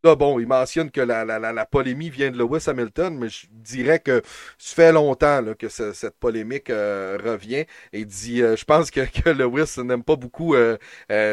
[0.06, 3.30] Euh, Là, bon, il mentionne que la, la, la, polémie vient de Lewis Hamilton, mais
[3.30, 4.22] je dirais que
[4.58, 7.66] ça fait longtemps là, que cette polémique euh, revient.
[7.94, 10.78] Et dit, euh, je pense que, que Lewis n'aime pas beaucoup euh,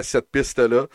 [0.03, 0.87] cette piste-là.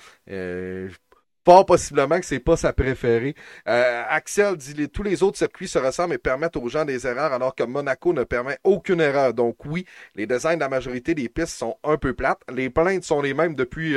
[1.45, 3.35] Pas possiblement que c'est pas sa préférée.
[3.65, 7.55] Axel dit tous les autres circuits se ressemblent et permettent aux gens des erreurs, alors
[7.55, 9.33] que Monaco ne permet aucune erreur.
[9.33, 12.41] Donc oui, les designs de la majorité des pistes sont un peu plates.
[12.53, 13.95] Les plaintes sont les mêmes depuis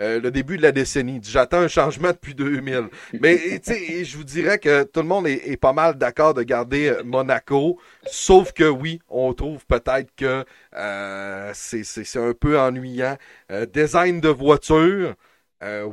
[0.00, 1.20] euh, le début de la décennie.
[1.24, 2.88] J'attends un changement depuis 2000.
[3.20, 6.42] Mais tu sais, je vous dirais que tout le monde est, pas mal d'accord de
[6.42, 10.44] garder euh, Monaco, sauf que oui, on trouve peut-être que
[10.76, 13.16] euh, c'est un peu ennuyant.
[13.72, 15.14] design de voiture.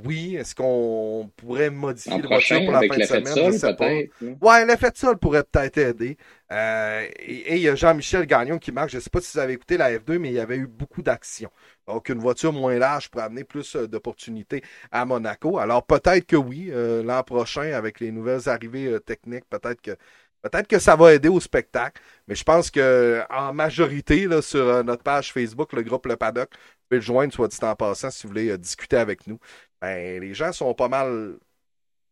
[0.03, 3.51] Oui, est-ce qu'on pourrait modifier le voiture pour la fin de semaine?
[3.53, 3.89] je sais pas.
[4.41, 6.17] Ouais, l'effet de sol pourrait peut-être aider.
[6.51, 9.53] et il y a Jean-Michel Gagnon qui marque, je ne sais pas si vous avez
[9.53, 11.51] écouté la F2, mais il y avait eu beaucoup d'actions.
[11.87, 15.59] Donc, une voiture moins large pourrait amener plus euh, d'opportunités à Monaco.
[15.59, 19.95] Alors, peut-être que oui, euh, l'an prochain, avec les nouvelles arrivées euh, techniques, peut-être que
[20.45, 24.83] Peut-être que ça va aider au spectacle, mais je pense que en majorité, là, sur
[24.83, 28.11] notre page Facebook, le groupe Le Paddock, vous pouvez le joindre, soit dit en passant,
[28.11, 29.39] si vous voulez discuter avec nous.
[29.81, 31.39] Ben, les gens sont pas mal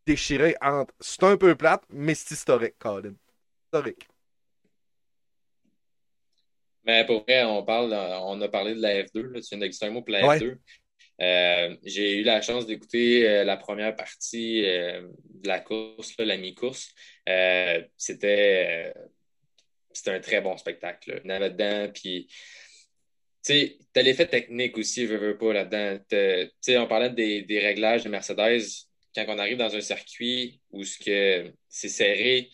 [0.08, 0.92] déchirés entre.
[1.00, 3.14] C'est un peu plate, mais c'est historique, Colin.
[3.68, 4.08] Historique.
[6.86, 9.92] Mais pour vrai, on parle, on a parlé de la F2, là, tu viens un
[9.92, 10.58] mot pour la F2.
[11.22, 16.38] Euh, j'ai eu la chance d'écouter euh, la première partie euh, de la course, la
[16.38, 16.90] mi-course.
[17.98, 18.94] c'était
[19.94, 21.22] c'était un très bon spectacle.
[21.24, 22.28] Il y avait dedans, puis
[23.46, 26.00] tu t'as l'effet technique aussi, je veux pas là-dedans.
[26.82, 28.64] On parlait des, des, réglages de Mercedes.
[29.16, 32.50] Quand on arrive dans un circuit où c'est serré,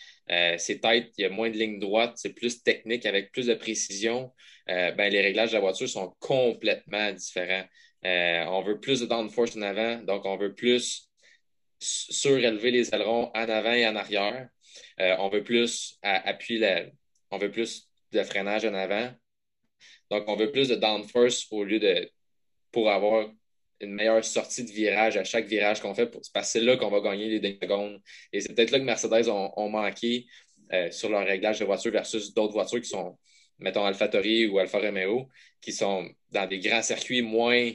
[0.57, 3.53] c'est tête, il y a moins de lignes droites, c'est plus technique avec plus de
[3.53, 4.33] précision.
[4.67, 7.63] Ben, les réglages de la voiture sont complètement différents.
[8.05, 11.09] Euh, on veut plus de downforce en avant, donc on veut plus
[11.79, 14.49] surélever les ailerons en avant et en arrière.
[14.97, 16.91] on veut plus appuyer
[17.31, 19.11] on veut plus de freinage en avant.
[20.09, 22.09] Donc, on veut plus de downforce au lieu de
[22.71, 23.29] pour avoir
[23.79, 26.07] une meilleure sortie de virage à chaque virage qu'on fait.
[26.07, 28.01] Parce que c'est là qu'on va gagner les secondes.
[28.33, 30.25] Et c'est peut-être là que Mercedes ont, manqué
[30.73, 33.17] euh, sur leur réglage de voiture versus d'autres voitures qui sont,
[33.59, 35.29] mettons, AlphaTauri ou Alfa Romeo,
[35.61, 37.71] qui sont dans des grands circuits moins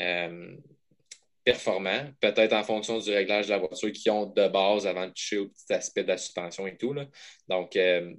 [0.00, 0.56] euh,
[1.48, 5.12] performants, peut-être en fonction du réglage de la voiture qu'ils ont de base avant de
[5.12, 6.92] toucher au petit aspect de la suspension et tout.
[6.92, 7.06] Là.
[7.48, 8.12] Donc, euh,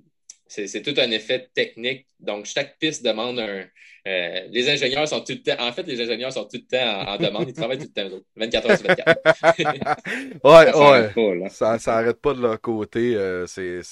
[0.48, 2.08] c'est tout un effet technique.
[2.20, 3.66] Donc, chaque piste demande un.
[4.08, 5.64] Euh, les ingénieurs sont tout le temps.
[5.64, 7.48] En fait, les ingénieurs sont tout le temps en, demande.
[7.48, 8.20] Ils travaillent tout le temps.
[8.36, 9.22] 24 heures sur 24.
[10.44, 11.50] ouais, ça ouais.
[11.50, 13.16] ça, ça pas de leur côté.
[13.16, 13.84] Euh, c'est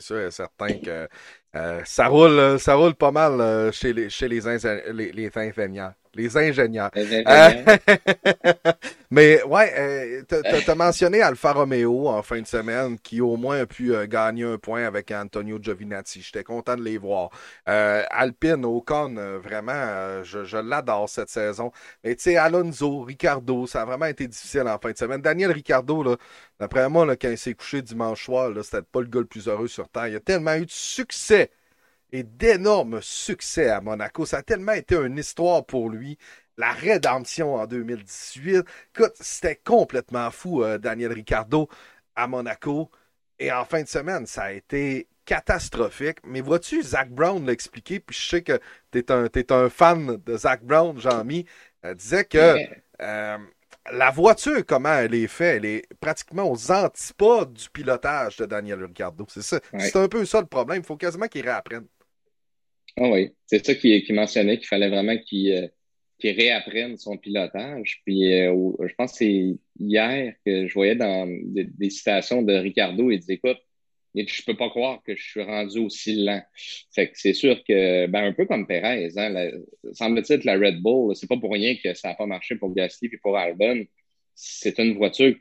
[0.00, 1.08] sûr et certain que
[1.86, 4.40] ça roule, ça roule pas mal chez les chez les,
[4.92, 5.94] les, les ingénieurs.
[6.14, 6.90] Les ingénieurs.
[6.94, 7.76] Euh,
[9.10, 10.22] mais ouais, euh,
[10.66, 14.44] t'as mentionné Alfa Romeo en fin de semaine qui au moins a pu euh, gagner
[14.44, 16.20] un point avec Antonio Giovinazzi.
[16.20, 17.30] J'étais content de les voir.
[17.64, 21.72] Alpine, Ocon, vraiment, je, je l'adore cette saison.
[22.04, 25.22] Mais tu sais, Alonso, Ricardo, ça a vraiment été difficile en fin de semaine.
[25.22, 26.16] Daniel Ricardo, là,
[26.60, 29.48] d'après moi, là, quand il s'est couché dimanche soir, c'était pas le gars le plus
[29.48, 30.08] heureux sur Terre.
[30.08, 31.50] Il a tellement eu de succès
[32.12, 34.26] et d'énormes succès à Monaco.
[34.26, 36.18] Ça a tellement été une histoire pour lui.
[36.58, 38.64] La rédemption en 2018.
[38.94, 41.68] Écoute, c'était complètement fou, euh, Daniel Ricardo
[42.14, 42.90] à Monaco.
[43.38, 46.18] Et en fin de semaine, ça a été catastrophique.
[46.24, 48.60] Mais vois-tu, Zach Brown l'a expliqué, puis je sais que
[48.92, 51.46] tu es un, un fan de Zach Brown, Jean-Mi,
[51.84, 52.56] euh, disait que
[53.00, 53.38] euh,
[53.90, 58.84] la voiture, comment elle est faite, elle est pratiquement aux antipodes du pilotage de Daniel
[58.84, 59.26] Ricardo.
[59.28, 59.60] C'est ça.
[59.78, 60.78] C'est un peu ça le problème.
[60.78, 61.86] Il faut quasiment qu'il réapprenne.
[62.96, 65.68] Ah oui, c'est ça qui, qui mentionnait qu'il fallait vraiment qu'il euh,
[66.22, 68.02] réapprenne son pilotage.
[68.04, 68.54] Puis euh,
[68.86, 73.34] je pense que c'est hier que je voyais dans des, citations de Ricardo, il disait
[73.34, 73.58] écoute,
[74.14, 76.42] je peux pas croire que je suis rendu aussi lent.
[76.94, 79.50] Fait que c'est sûr que, ben, un peu comme Perez, hein,
[79.92, 83.08] semble-t-il la Red Bull, c'est pas pour rien que ça n'a pas marché pour Gasly
[83.12, 83.84] et pour Albon.
[84.34, 85.34] C'est une voiture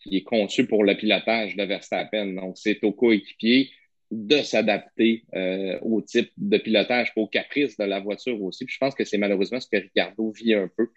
[0.00, 2.26] qui est conçue pour le pilotage de Verstappen.
[2.34, 3.70] Donc, c'est au coéquipier
[4.10, 8.64] de s'adapter euh, au type de pilotage, au caprice de la voiture aussi.
[8.64, 10.88] Puis je pense que c'est malheureusement ce que Ricardo vit un peu.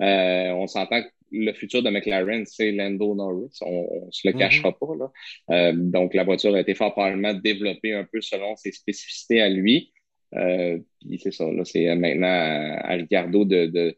[0.00, 3.58] Euh, on s'entend que le futur de McLaren, c'est Lando Norris.
[3.62, 4.98] On, ne se le cachera mm-hmm.
[4.98, 5.04] pas.
[5.04, 5.70] Là.
[5.70, 9.48] Euh, donc la voiture a été fort probablement développée un peu selon ses spécificités à
[9.48, 9.92] lui.
[10.30, 13.96] puis c'est ça, là, c'est maintenant à, Ricardo de, de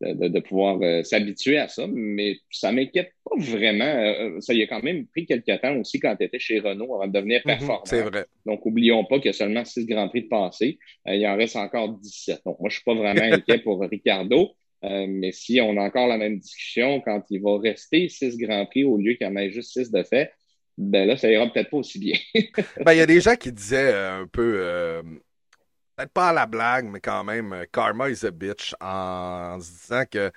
[0.00, 3.84] de, pouvoir euh, s'habituer à ça, mais ça m'inquiète pas vraiment.
[3.84, 6.94] Euh, ça y a quand même pris quelques temps aussi quand tu étais chez Renault
[6.94, 7.84] avant de devenir mhm, performant.
[7.84, 8.26] c'est vrai.
[8.46, 10.78] Donc, oublions pas qu'il y a seulement six Grands Prix de passé.
[11.08, 12.42] Euh, il en reste encore 17.
[12.44, 14.50] Donc, moi, je suis pas vraiment inquiet pour Ricardo.
[14.82, 18.84] mais si on a encore la même discussion quand il va rester six Grands Prix
[18.84, 20.30] au lieu qu'il y en ait juste six de fait,
[20.76, 22.16] ben là, ça ira peut-être pas aussi bien.
[22.84, 25.02] ben, il y a des gens qui disaient un peu
[25.96, 29.70] peut-être pas à la blague, mais quand même, euh, Karma is a bitch en, se
[29.70, 30.32] disant que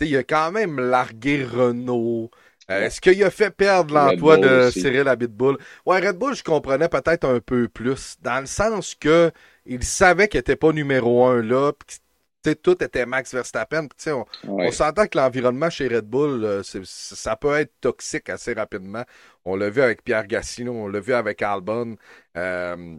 [0.00, 2.30] il a quand même largué Renault.
[2.70, 5.58] Euh, est-ce qu'il a fait perdre l'emploi de Cyril Abitbull?
[5.84, 9.30] Ouais, Red Bull, je comprenais peut-être un peu plus, dans le sens que
[9.66, 11.98] il savait qu'il n'était pas numéro un là, puis
[12.62, 13.88] tout était Max Verstappen.
[14.06, 19.04] on, on s'entend que l'environnement chez Red Bull, euh, ça peut être toxique assez rapidement.
[19.44, 21.96] On l'a vu avec Pierre Gassino, on l'a vu avec Albon.
[22.36, 22.96] Euh,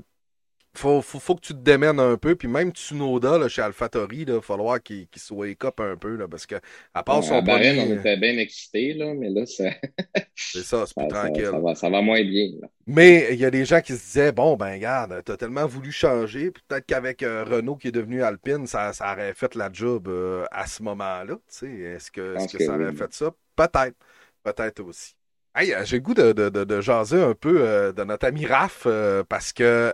[0.74, 2.36] faut, faut, faut, que tu te démènes un peu.
[2.36, 6.16] Puis même Tsunoda là, chez AlphaTauri, il va falloir qu'il se wake up un peu.
[6.16, 6.56] Là, parce que,
[6.94, 9.44] à part son on était bien excités, là, mais là,
[10.36, 11.50] c'est ça, c'est plus tranquille.
[11.52, 12.52] Ça, va, ça, va, moins bien.
[12.62, 12.68] Là.
[12.88, 15.92] Mais il y a des gens qui se disaient bon, ben, regarde, t'as tellement voulu
[15.92, 16.52] changer.
[16.52, 20.46] Peut-être qu'avec euh, Renault qui est devenu Alpine, ça, ça aurait fait la job euh,
[20.52, 21.36] à ce moment-là.
[21.48, 23.32] Est-ce que, est -ce que, ça aurait fait ça?
[23.56, 23.98] Peut-être.
[24.44, 25.16] Peut-être aussi.
[25.54, 28.46] Hey, euh, j'ai le goût de, de, de, jaser un peu euh, de notre ami
[28.46, 29.92] Raph euh, parce que,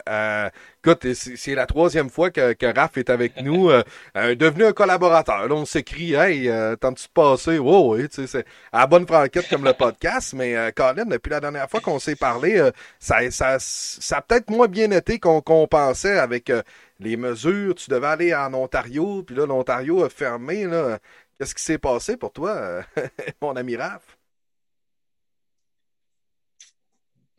[0.83, 3.71] écoute, c'est la troisième fois que, que Raph est avec nous,
[4.15, 5.47] devenu un collaborateur.
[5.47, 6.47] Là, on s'écrit, hey,
[6.79, 7.57] tentes-tu de passer?
[7.57, 11.31] Wow, oui, tu sais, c'est à la bonne franquette comme le podcast, mais Colin, depuis
[11.31, 12.61] la dernière fois qu'on s'est parlé,
[12.99, 16.51] ça, ça, ça a peut-être moins bien été qu'on pensait avec
[16.99, 17.73] les mesures.
[17.73, 20.65] Tu devais aller en Ontario, puis là, l'Ontario a fermé.
[20.65, 20.99] Là.
[21.39, 22.83] Qu'est-ce qui s'est passé pour toi,
[23.41, 24.16] mon ami Raph?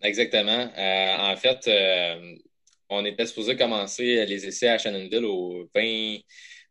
[0.02, 0.70] Exactement.
[0.76, 2.34] Euh, en fait, euh,
[2.88, 6.18] on était supposé commencer les essais à Shannonville au 20,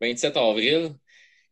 [0.01, 0.91] 27 avril.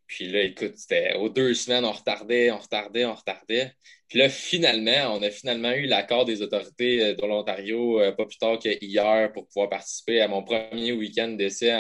[0.08, 3.74] Puis là, écoute, c'était aux deux semaines, on retardait, on retardait, on retardait.
[4.10, 8.38] Puis là, finalement, on a finalement eu l'accord des autorités euh, de l'Ontario pas plus
[8.38, 11.74] tard qu'hier pour pouvoir participer à mon premier week-end d'essai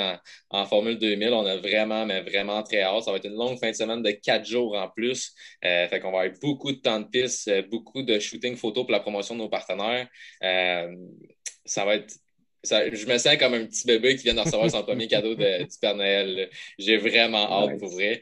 [0.49, 1.33] en, Formule 2000.
[1.33, 3.03] On a vraiment, mais vraiment très hâte.
[3.03, 5.33] Ça va être une longue fin de semaine de quatre jours en plus.
[5.63, 8.83] Euh, fait qu'on va avoir beaucoup de temps de piste, euh, beaucoup de shooting photo
[8.83, 10.07] pour la promotion de nos partenaires.
[11.65, 12.13] ça va être
[12.67, 15.63] je me sens comme un petit bébé qui vient de recevoir son premier cadeau de,
[15.71, 16.49] du Père Noël.
[16.79, 18.21] J'ai vraiment hâte pour vrai.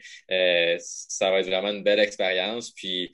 [0.78, 2.70] ça va être vraiment une belle expérience.
[2.72, 3.10] Puis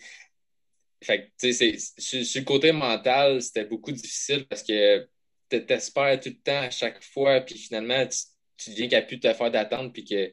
[1.03, 5.09] fait tu sais, sur, le côté mental, c'était beaucoup difficile parce que
[5.51, 8.19] tu t'espères tout le temps à chaque fois, puis finalement, tu,
[8.57, 10.33] tu deviens plus de te faire d'attente, puis que.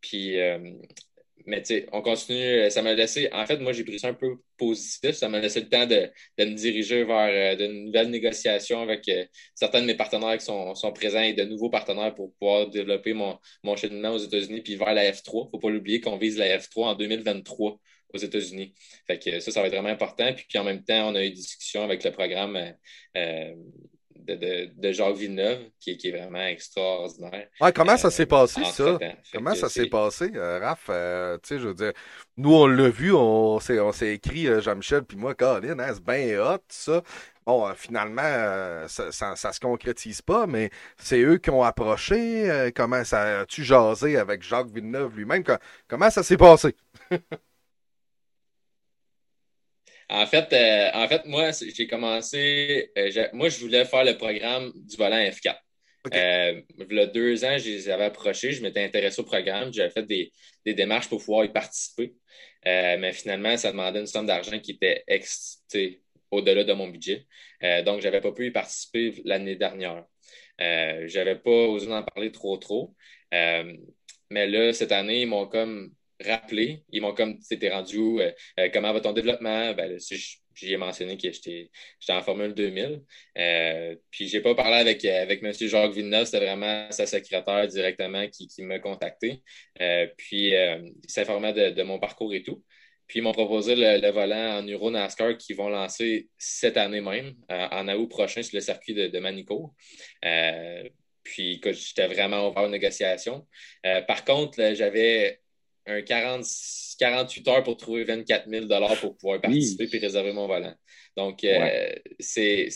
[0.00, 0.58] Puis, euh,
[1.46, 2.70] mais tu sais, on continue.
[2.70, 3.28] Ça m'a laissé.
[3.32, 5.12] En fait, moi, j'ai pris ça un peu positif.
[5.12, 9.08] Ça m'a laissé le temps de, de me diriger vers euh, de nouvelles négociations avec
[9.08, 13.12] euh, certains de mes partenaires qui sont, présents et de nouveaux partenaires pour pouvoir développer
[13.12, 15.44] mon, mon cheminement aux États-Unis puis vers la F3.
[15.44, 17.78] Il ne faut pas l'oublier qu'on vise la F3 en 2023
[18.16, 18.74] aux États-Unis.
[19.06, 20.32] Fait que ça, ça va être vraiment important.
[20.34, 22.56] Puis, en même temps, on a eu des discussions avec le programme
[23.16, 23.54] euh,
[24.26, 27.48] de, de, Jacques Villeneuve, qui, est vraiment extraordinaire.
[27.74, 28.98] comment ça s'est passé, ça?
[29.32, 30.86] Comment ça s'est passé, Raph?
[30.86, 30.92] tu
[31.48, 31.92] sais, je veux dire,
[32.36, 36.58] nous, on l'a vu, on s'est écrit, Jean-Michel, puis moi, Colin, hein, c'est bien hot,
[36.68, 37.02] ça.
[37.44, 42.72] Bon, finalement, ça, ça, se concrétise pas, mais c'est eux qui ont approché.
[42.74, 45.44] comment ça as-tu jasé avec Jacques Villeneuve lui-même?
[45.86, 46.74] Comment ça s'est passé?
[50.08, 52.92] En fait, euh, en fait, moi, j'ai commencé.
[52.96, 55.56] Euh, moi, je voulais faire le programme du volant F4.
[56.14, 59.72] Euh, il y a deux ans, je les avais approchés, je m'étais intéressé au programme,
[59.72, 60.30] j'avais fait des,
[60.64, 62.14] démarches pour pouvoir y participer.
[62.64, 65.04] mais finalement, ça demandait une somme d'argent qui était
[66.30, 67.26] au-delà de mon budget.
[67.84, 70.04] donc, je n'avais pas pu y participer l'année dernière.
[70.60, 72.94] je n'avais pas osé en parler trop, trop.
[73.32, 75.90] mais là, cette année, ils m'ont comme
[76.24, 76.82] rappelé.
[76.90, 79.72] Ils m'ont comme, c'était rendu où, euh, euh, comment va ton développement?
[79.74, 79.98] Ben,
[80.54, 81.70] j'y ai mentionné que j'étais
[82.08, 83.02] en Formule 2000.
[83.38, 85.52] Euh, puis, j'ai pas parlé avec, avec M.
[85.52, 89.42] Jacques Villeneuve, c'était vraiment sa secrétaire directement qui, qui m'a contacté.
[89.80, 92.64] Euh, puis, il s'informait de, mon parcours et tout.
[93.06, 97.34] Puis, ils m'ont proposé le, volant en Euro NASCAR qu'ils vont lancer cette année même,
[97.48, 99.74] en août prochain, sur le circuit de, de Manico.
[101.22, 103.46] puis, j'étais vraiment ouvert aux négociations.
[104.08, 105.40] par contre, j'avais
[105.86, 106.44] un 40,
[106.98, 108.66] 48 heures pour trouver 24 000
[109.00, 110.74] pour pouvoir participer et réserver mon volant.
[111.16, 112.68] Donc, euh, c'est.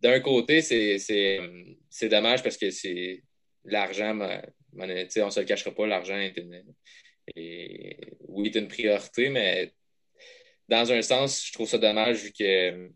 [0.00, 3.22] D'un côté, c'est dommage parce que c'est
[3.64, 6.64] l'argent, on ne se le cachera pas, l'argent est une,
[8.28, 9.72] oui, est une priorité, mais
[10.68, 12.90] dans un sens, je trouve ça dommage vu qu'il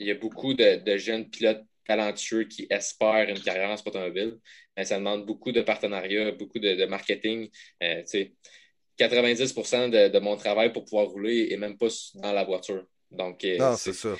[0.00, 4.38] y a beaucoup de jeunes pilotes talentueux qui espèrent une carrière en sport automobile,
[4.76, 7.48] mais ça demande beaucoup de partenariats, beaucoup de, marketing.
[7.80, 9.40] 90
[9.74, 12.84] euh, de, de, mon travail pour pouvoir rouler et même pas dans la voiture.
[13.10, 14.16] Donc, euh, non, c'est ça.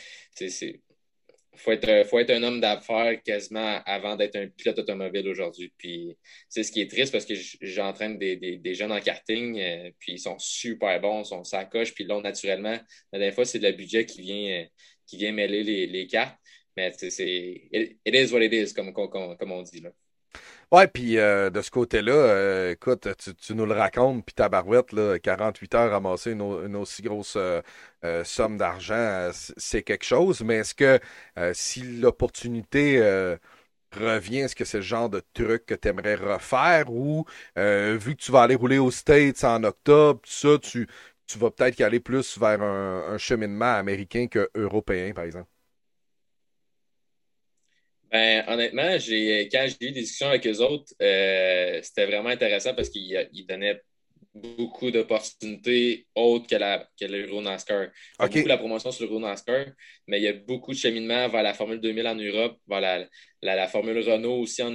[1.57, 5.73] Il faut être, faut être un homme d'affaires quasiment avant d'être un pilote automobile aujourd'hui.
[5.79, 6.17] Puis
[6.49, 10.15] c'est ce qui est triste parce que j'entraîne des, des, jeunes en karting, euh, puis
[10.15, 12.77] ils sont super bons, ils sont sacoches, puis là, naturellement,
[13.13, 14.67] des fois, c'est le budget qui vient,
[15.07, 16.37] qui vient mêler les, les cartes.
[16.77, 17.09] Mais c'est.
[17.73, 19.81] It, is what it is, comme, comme, on dit.
[19.81, 19.91] Là.
[20.73, 23.09] Ouais, puis euh, de ce côté-là, euh, écoute,
[23.39, 27.37] tu, nous le racontes, puis ta barouette, là, 48 heures ramasser une, une aussi grosse
[27.37, 27.63] euh,
[28.25, 30.41] somme d'argent, c'est quelque chose.
[30.43, 30.99] Mais est-ce que
[31.53, 33.01] si l'opportunité
[33.93, 37.25] revient, est-ce que c'est le genre de truc que tu aimerais refaire ou
[37.57, 40.89] vu que tu vas aller rouler aux States en octobre, tout ça, tu,
[41.27, 45.54] tu vas peut-être y aller plus vers un, un cheminement américain que européen, par exemple?
[48.15, 52.73] Ben, honnêtement, j'ai, quand j'ai eu des discussions avec eux autres, euh, c'était vraiment intéressant
[52.73, 53.81] parce qu'ils donnaient
[54.33, 57.89] beaucoup d'opportunités autres que, la, que l'Euro NASCAR.
[58.21, 59.67] Il y a beaucoup la promotion sur l'Euro NASCAR,
[60.07, 63.09] mais il y a beaucoup de cheminement vers la Formule 2000 en Europe, vers la,
[63.43, 64.73] la, Formule Renault aussi en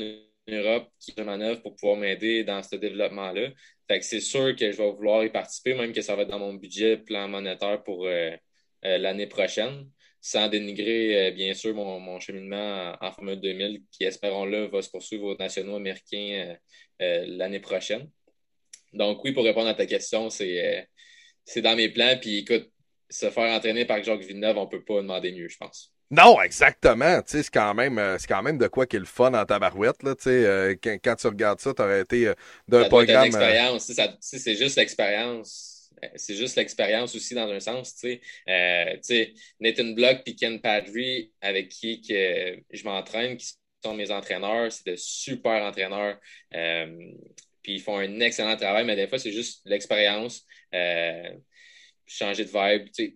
[0.49, 3.51] Europe qui se manœuvre pour pouvoir m'aider dans ce développement-là.
[3.87, 6.29] Fait que c'est sûr que je vais vouloir y participer, même que ça va être
[6.29, 8.31] dans mon budget plan monétaire pour euh,
[8.83, 9.89] euh, l'année prochaine
[10.21, 15.25] sans dénigrer, euh, bien sûr, mon, cheminement en, Formule 2000, qui, espérons-le, va se poursuivre
[15.25, 16.55] aux nationaux américains euh,
[17.01, 18.09] euh, l'année prochaine.
[18.93, 20.87] Donc, oui, pour répondre à ta question, c'est
[21.57, 22.17] dans mes plans.
[22.19, 22.69] Puis, écoute,
[23.09, 25.93] se faire entraîner par Jacques Villeneuve, on ne peut pas demander mieux, je pense.
[26.11, 27.21] Non, exactement.
[27.25, 30.01] c'est quand même, c'est quand même de quoi qu'il est le fun en tabarouette.
[30.01, 30.15] Là,
[30.81, 32.33] quand, quand, tu regardes ça, tu aurais été
[32.67, 33.29] d'un programme.
[33.79, 35.78] C'est juste l'expérience
[36.15, 37.95] c'est juste l'expérience aussi dans un sens.
[37.95, 43.93] Tu sais, euh, Nathan Block et Ken Padry, avec qui que je m'entraîne, qui sont
[43.93, 46.17] mes entraîneurs, c'est de super entraîneurs.
[46.53, 47.11] Euh,
[47.61, 50.45] puis ils font un excellent travail, mais des fois, c'est juste l'expérience,
[52.05, 52.85] changer de vibe.
[52.91, 53.15] Tu sais,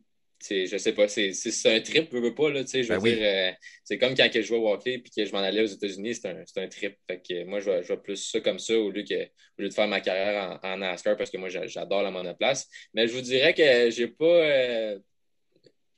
[0.50, 1.32] je sais pas, c'est
[1.66, 3.52] un trip, je veux pas, là, je veux ben dire, euh,
[3.84, 6.28] c'est comme quand je jouais au hockey puis que je m'en allais aux États-Unis, c'est
[6.28, 6.98] un, un, trip.
[7.08, 9.74] Fait que moi, je vois, plus ça comme ça au lieu, que, au lieu de
[9.74, 12.68] faire ma carrière en, NASCAR parce que moi, j'adore la monoplace.
[12.94, 15.00] Mais je vous dirais que j'ai pas euh,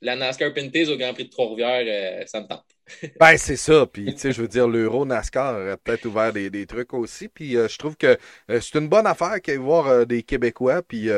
[0.00, 2.66] la NASCAR Pinties au Grand Prix de Trois-Rivières, euh, ça me tente.
[3.18, 3.84] ben, c'est ça.
[3.86, 7.28] Puis, tu sais, je veux dire, l'Euro NASCAR aurait peut-être ouvert des, des, trucs aussi.
[7.28, 8.16] Puis, je trouve que
[8.48, 10.82] c'est une bonne affaire qu'il y ait voir des Québécois.
[10.82, 11.08] Puis,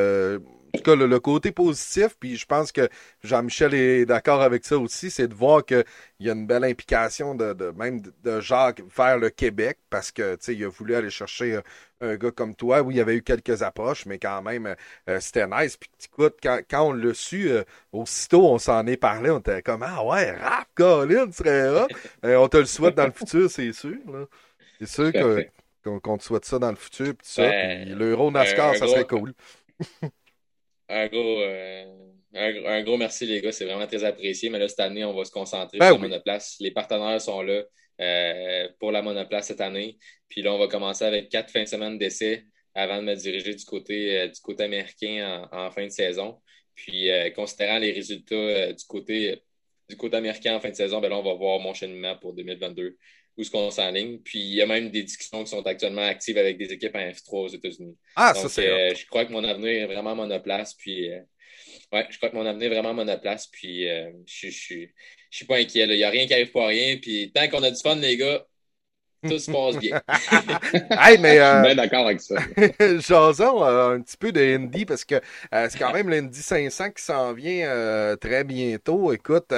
[0.77, 2.87] tout cas, le, côté positif, puis je pense que
[3.23, 5.83] Jean-Michel est d'accord avec ça aussi, c'est de voir qu'il
[6.19, 10.63] y a une belle implication de, même de Jacques vers le Québec, parce que il
[10.63, 11.59] a voulu aller chercher
[12.01, 12.81] un, gars comme toi.
[12.81, 14.75] Oui, il y avait eu quelques approches, mais quand même,
[15.09, 15.77] euh, c'était nice.
[15.77, 19.61] Puis écoute, quand, quand on l'a su, euh, aussitôt on s'en est parlé, on était
[19.61, 21.87] comme Ah ouais, rap, Colin, serait là.
[22.39, 23.97] On te le souhaite dans le futur, c'est sûr.
[24.79, 25.11] C'est sûr
[25.83, 27.43] qu'on te souhaite ça dans le futur, puis ça.
[27.43, 29.33] Ben, l'Euro NASCAR, ça serait cool.
[30.89, 31.85] un gros, euh,
[32.33, 33.51] un, gros merci, les gars.
[33.51, 34.49] C'est vraiment très apprécié.
[34.49, 36.57] Mais là, cette année, on va se concentrer ben sur la monoplace.
[36.59, 37.63] Les partenaires sont là
[38.01, 39.97] euh, pour la monoplace cette année.
[40.27, 43.53] Puis là, on va commencer avec quatre fins de semaine d'essai avant de me diriger
[43.55, 46.39] du côté, euh, du côté américain en, fin de saison.
[46.75, 49.43] Puis, considérant les résultats du, côté,
[49.89, 52.33] du côté américain en fin de saison, ben là, on va voir mon cheminement pour
[52.33, 52.95] 2022
[53.39, 54.19] où ce qu'on s'enligne.
[54.19, 56.99] Puis il y a même des discussions qui sont actuellement actives avec des équipes en
[56.99, 57.97] F3 aux États-Unis.
[58.15, 58.95] Ah, ça c'est.
[58.95, 60.75] je crois que mon avenir est vraiment monoplace.
[60.75, 61.09] Puis
[61.91, 63.47] ouais, je crois que mon avenir est vraiment monoplace.
[63.47, 63.85] Puis
[64.25, 64.85] je, je,
[65.29, 65.85] je suis pas inquiet.
[65.85, 66.97] Il n'y a rien qui arrive pour rien.
[66.97, 68.45] Puis tant qu'on a du fun, les gars,
[69.27, 70.01] tout se passe bien.
[70.91, 72.35] hey, mais, euh, bien d'accord avec ça.
[72.79, 75.15] Jason, euh, un petit peu de Indy parce que
[75.53, 79.11] euh, c'est quand même l'Indy 500 qui s'en vient euh, très bientôt.
[79.11, 79.51] Écoute,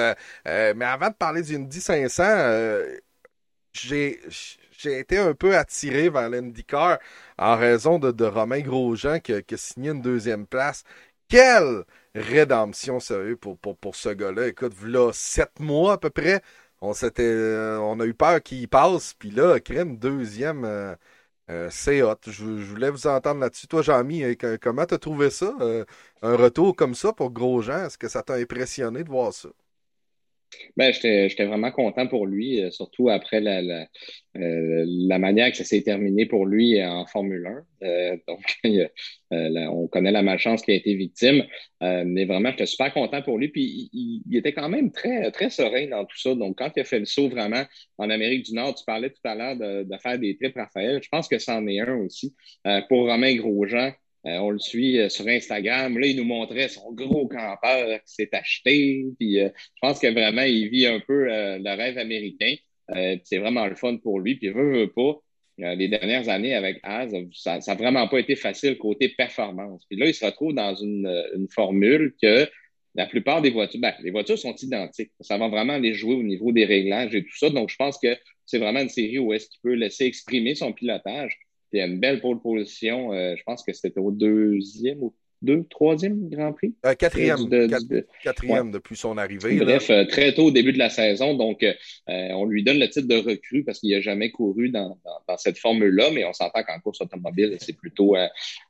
[0.45, 2.23] mais avant de parler du Indy 500,
[3.73, 4.19] j'ai
[4.85, 6.99] été un peu attiré vers l'IndyCar
[7.37, 10.83] en raison de, de Romain Grosjean qui, qui, a signé une deuxième place.
[11.29, 14.47] Quelle rédemption, sérieux, pour, pour, pour ce gars-là.
[14.47, 16.41] Écoute, là, sept mois à peu près,
[16.81, 20.95] on s'était euh, on a eu peur qu'il passe, puis là, crème deuxième, euh,
[21.49, 22.15] euh, c'est hot.
[22.27, 23.67] Je, voulais vous entendre là-dessus.
[23.67, 25.53] Toi, Jean-Mi, comment t'as trouvé ça?
[26.23, 29.49] un retour comme ça pour Grosjean, est-ce que ça t'a impressionné de voir ça?
[30.77, 33.87] Ben, j'étais vraiment content pour lui, euh, surtout après la,
[34.37, 37.45] euh, la manière que ça s'est terminé pour lui en Formule
[37.81, 37.87] 1.
[37.87, 38.41] Euh, donc,
[39.31, 41.43] on connaît la malchance qui a été victime.
[41.81, 43.49] mais vraiment, j'étais super content pour lui.
[43.49, 46.35] Puis, il, il, était quand même très, très serein dans tout ça.
[46.35, 47.63] Donc, quand il a fait le saut vraiment
[47.97, 50.99] en Amérique du Nord, tu parlais tout à l'heure de, de, faire des trips, Raphaël.
[51.01, 52.35] Je pense que c'en est un aussi.
[52.89, 53.91] pour Romain Grosjean,
[54.27, 55.97] euh, on le suit euh, sur Instagram.
[55.97, 59.05] Là, il nous montrait son gros campeur qui s'est acheté.
[59.19, 62.55] Puis, euh, je pense que vraiment, il vit un peu le rêve américain.
[63.23, 64.35] c'est vraiment le fun pour lui.
[64.35, 65.19] Puis, veut, veut pas.
[65.57, 69.85] les dernières années avec Az, ça n'a vraiment pas été facile côté performance.
[69.89, 72.47] Puis là, il se retrouve dans une, une formule que
[72.95, 75.11] la plupart des voitures, ben, les voitures sont identiques.
[75.21, 77.49] Ça va vraiment les jouer au niveau des réglages et tout ça.
[77.49, 80.73] Donc, je pense que c'est vraiment une série où est-ce qu'il peut laisser exprimer son
[80.73, 81.37] pilotage.
[81.73, 83.13] Il y a une belle pole position.
[83.13, 86.75] Euh, je pense que c'était au deuxième ou deux, troisième Grand Prix.
[86.85, 87.49] Euh, quatrième,
[88.23, 89.57] quatrième depuis son arrivée.
[89.57, 91.33] Bref, euh, très tôt au début de la saison.
[91.35, 91.65] Donc,
[92.07, 94.99] on lui donne le titre de recrue parce qu'il n'a jamais couru dans,
[95.37, 98.15] cette formule-là, mais on s'entend qu'en course automobile, c'est plutôt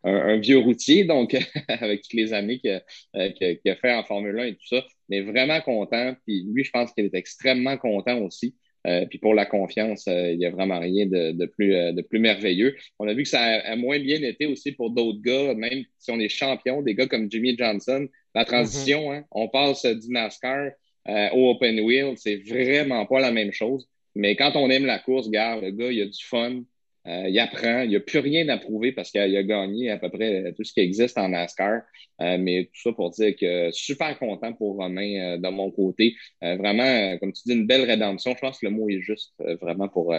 [0.03, 1.35] un, vieux routier, donc
[1.67, 4.85] avec toutes les années qu'il a, fait en Formule 1 et tout ça.
[5.09, 6.15] Mais vraiment content.
[6.25, 8.55] Puis lui, je pense qu'il est extrêmement content aussi.
[8.87, 12.01] Euh, puis pour la confiance, euh, il n'y a vraiment rien de, plus, euh, de
[12.01, 12.75] plus merveilleux.
[12.97, 16.11] On a vu que ça a, moins bien été aussi pour d'autres gars, même si
[16.11, 18.07] on est champion, des gars comme Jimmy Johnson.
[18.33, 19.17] La transition, mm-hmm.
[19.17, 20.71] hein, on passe du NASCAR
[21.33, 23.87] au Open Wheel, c'est vraiment pas la même chose.
[24.15, 26.61] Mais quand on aime la course, garde, le gars, il a du fun,
[27.07, 27.81] euh, il apprend.
[27.81, 30.63] Il n'y a plus rien à prouver parce qu'il a, gagné à peu près tout
[30.63, 31.81] ce qui existe en NASCAR.
[32.21, 36.15] Euh, mais tout ça pour dire que super content pour Romain euh, de mon côté.
[36.41, 38.33] vraiment, comme tu dis, une belle rédemption.
[38.35, 40.13] Je pense que le mot est juste vraiment pour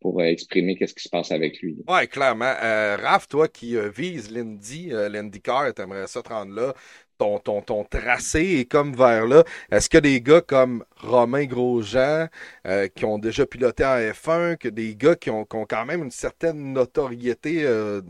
[0.00, 1.76] pour exprimer qu'est-ce qui se passe avec lui.
[1.88, 2.52] Oui, clairement.
[3.00, 6.74] Raph, toi qui vises l'Indy, l'IndyCar, t'aimerais ça te rendre là
[7.18, 9.44] ton, ton, ton tracé est comme vers là.
[9.70, 12.28] Est-ce que des gars comme Romain Grosjean,
[12.66, 16.10] euh, qui ont déjà piloté en F1, que des gars qui ont, quand même une
[16.10, 18.00] certaine notoriété euh,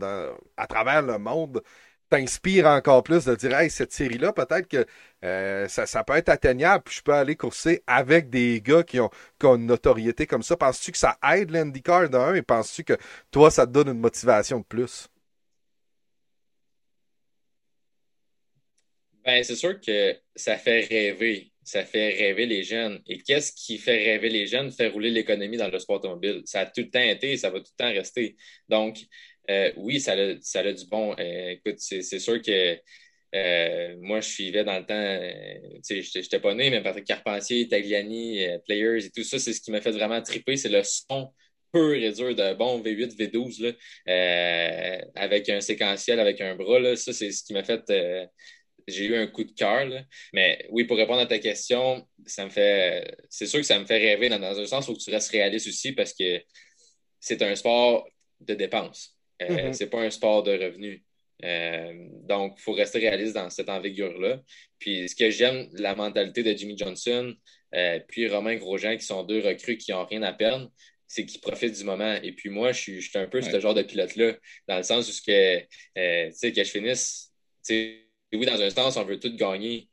[0.57, 1.61] à travers le monde,
[2.09, 4.85] t'inspirent encore plus de dire, hey, cette série-là, peut-être que
[5.23, 9.09] euh, ça, peut être atteignable, puis je peux aller courser avec des gars qui ont,
[9.39, 10.55] qui ont une notoriété comme ça.
[10.55, 12.97] Penses-tu que ça aide l'IndyCar d'un et penses-tu que
[13.31, 15.09] toi, ça te donne une motivation de plus?
[19.25, 21.51] Ben, c'est sûr que ça fait rêver.
[21.63, 23.01] Ça fait rêver les jeunes.
[23.07, 24.71] Et qu'est-ce qui fait rêver les jeunes?
[24.71, 26.43] Fait rouler l'économie dans le sport automobile.
[26.45, 28.35] Ça a tout le temps été et ça va tout le temps rester.
[28.69, 28.99] Donc,
[29.49, 31.15] euh, oui, ça a, ça a du bon.
[31.19, 32.77] Euh, écoute, c'est sûr que
[33.35, 37.67] euh, moi, je suivais dans le temps, tu sais, j'étais pas né, mais Patrick Carpentier,
[37.67, 40.55] Tagliani, Players et tout ça, c'est ce qui m'a fait vraiment triper.
[40.57, 41.33] C'est le son
[41.73, 46.79] pur et dur de bon V8, V12, là, avec un séquentiel, avec un bras.
[46.79, 47.81] Là, ça, c'est ce qui m'a fait
[48.87, 49.87] j'ai eu un coup de cœur.
[50.33, 53.15] Mais oui, pour répondre à ta question, ça me fait.
[53.29, 55.93] C'est sûr que ça me fait rêver dans, un sens où tu restes réaliste aussi
[55.93, 56.41] parce que
[57.19, 58.07] c'est un sport
[58.39, 59.17] de dépenses.
[59.41, 59.73] Euh, mm-hmm.
[59.73, 61.01] C'est pas un sport de revenus.
[61.43, 64.41] Euh, donc, il faut rester réaliste dans cette envergure-là.
[64.79, 67.33] Puis, ce que j'aime, la mentalité de Jimmy Johnson,
[67.73, 70.71] euh, puis Romain Grosjean, qui sont deux recrues qui n'ont rien à perdre,
[71.07, 72.15] c'est qu'ils profitent du moment.
[72.23, 74.35] Et puis, moi, je suis, je suis un peu ce genre de pilote-là,
[74.67, 75.67] dans le sens où que, tu
[76.31, 77.33] sais, que je finisse,
[78.33, 79.89] oui, dans un sens, on veut tout gagner.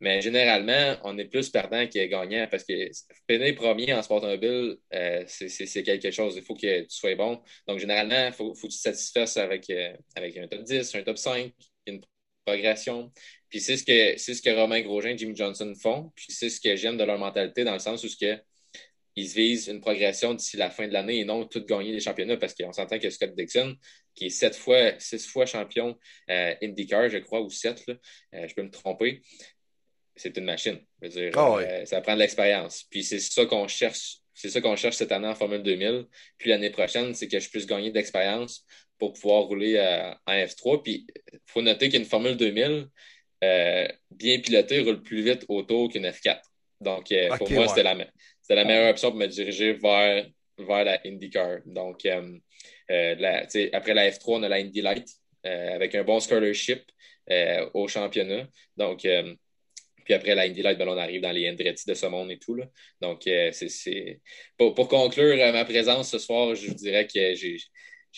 [0.00, 2.90] Mais généralement, on est plus perdant que gagnant parce que
[3.30, 6.36] finir premier en sport automobile, euh, c'est quelque chose.
[6.36, 7.40] Il faut que tu sois bon.
[7.66, 11.02] Donc, généralement, il faut, que tu te satisfasses avec, euh, avec un top 10, un
[11.02, 11.52] top 5,
[11.86, 12.00] une
[12.44, 13.12] progression.
[13.48, 16.12] Puis c'est ce que c'est ce que Romain Grosjean et Jimmy Johnson font.
[16.14, 18.38] Puis c'est ce que j'aime de leur mentalité dans le sens où que
[19.16, 22.00] ils se visent une progression d'ici la fin de l'année et non tout gagner les
[22.00, 23.76] championnats parce qu'on s'entend que Scott Dixon,
[24.14, 25.98] qui est sept fois, six fois champion
[26.30, 27.94] euh, IndyCar, je crois, ou sept, là,
[28.34, 29.22] euh, je peux me tromper,
[30.16, 30.78] c'est une machine.
[31.02, 32.84] Je veux dire, Ah euh, ça prend de l'expérience.
[32.90, 34.18] Puis c'est ça qu'on cherche.
[34.32, 36.06] C'est ça qu'on cherche cette année en Formule 2000.
[36.38, 38.64] Puis l'année prochaine, c'est que je puisse gagner d'expérience
[38.98, 39.78] pour pouvoir rouler
[40.26, 40.82] en F3.
[40.82, 42.88] Puis il faut noter qu'une Formule 2000,
[43.44, 46.40] euh, bien pilotée, roule plus vite autour qu'une F4.
[46.80, 47.68] Donc, pour moi, ouais.
[47.68, 50.26] c'était la, la meilleure option pour me diriger vers,
[50.58, 51.60] vers la IndyCar.
[51.66, 52.04] Donc,
[52.88, 55.08] sais, après la F3, on a la Indy Light
[55.46, 56.82] euh, avec un bon scholarship
[57.30, 58.46] euh, au championnat.
[58.76, 59.34] Donc, euh,
[60.04, 62.38] puis après la Indy Light, ben, on arrive dans les Andretti de ce monde et
[62.38, 62.54] tout.
[62.54, 62.66] Là.
[63.00, 63.50] Donc, euh.
[64.58, 67.58] Pour, conclure euh, ma présence ce soir, je vous dirais que j'ai,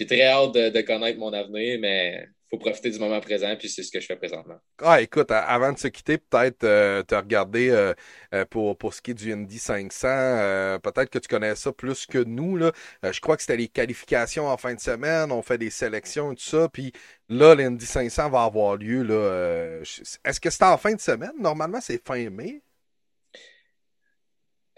[0.06, 3.82] très hâte de, de connaître mon avenir, mais faut profiter du moment présent, puis c'est
[3.82, 4.56] ce que je fais présentement.
[4.82, 7.92] Ah, écoute, avant de se quitter, peut-être euh, te regarder euh,
[8.34, 10.06] euh, pour, pour ce qui est du Indy 500.
[10.08, 12.56] euh, peut-être que tu connais ça plus que nous.
[12.56, 12.72] Là.
[13.02, 15.32] Je crois que c'était les qualifications en fin de semaine.
[15.32, 16.68] On fait des sélections et tout ça.
[16.68, 16.92] Puis
[17.28, 19.02] là, l'Indy 500 va avoir lieu.
[19.02, 19.80] Là,
[20.24, 21.32] Est-ce que c'est en fin de semaine?
[21.40, 22.62] Normalement, c'est fin mai.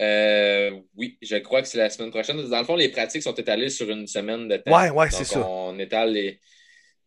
[0.00, 2.40] Euh, oui, je crois que c'est la semaine prochaine.
[2.48, 4.76] Dans le fond, les pratiques sont étalées sur une semaine de temps.
[4.78, 5.40] Ouais, ouais, c'est ça.
[5.40, 6.38] On étale les,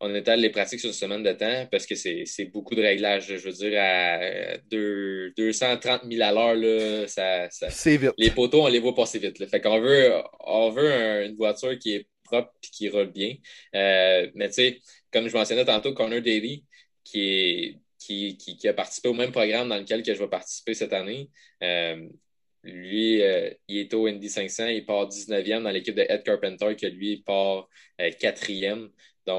[0.03, 3.27] on étale les pratiques sur une semaine de temps parce que c'est beaucoup de réglages.
[3.27, 8.11] Je veux dire, à deux- 230 000 à l'heure, ça, ça- vite.
[8.17, 9.37] les poteaux, on les voit passer vite.
[9.39, 9.47] là.
[9.47, 13.35] Fait qu'on veut, on veut un- une voiture qui est propre et qui roule bien.
[13.75, 14.79] Euh, mais tu sais,
[15.11, 16.65] comme je mentionnais tantôt, Connor Daly,
[17.03, 20.29] qui, est, qui, qui, qui a participé au même programme dans lequel que je vais
[20.29, 21.29] participer cette année,
[21.61, 22.07] euh,
[22.63, 26.75] lui, euh, il est au Indy 500, il part 19e dans l'équipe de Ed Carpenter,
[26.75, 27.67] que lui, il part
[28.19, 28.89] 4e.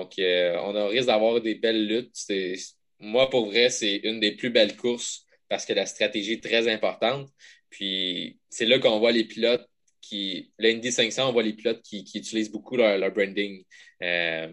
[0.00, 2.10] Donc, euh, on a risque d'avoir des belles luttes.
[2.14, 2.56] C'est-
[3.00, 6.68] Moi, pour vrai, c'est une des plus belles courses parce que la stratégie est très
[6.68, 7.28] importante.
[7.70, 9.66] Puis, c'est là qu'on voit les pilotes
[10.00, 10.52] qui.
[10.58, 13.64] L'Indy 500, on voit les pilotes qui, qui utilisent beaucoup leur, leur branding.
[14.02, 14.48] Euh,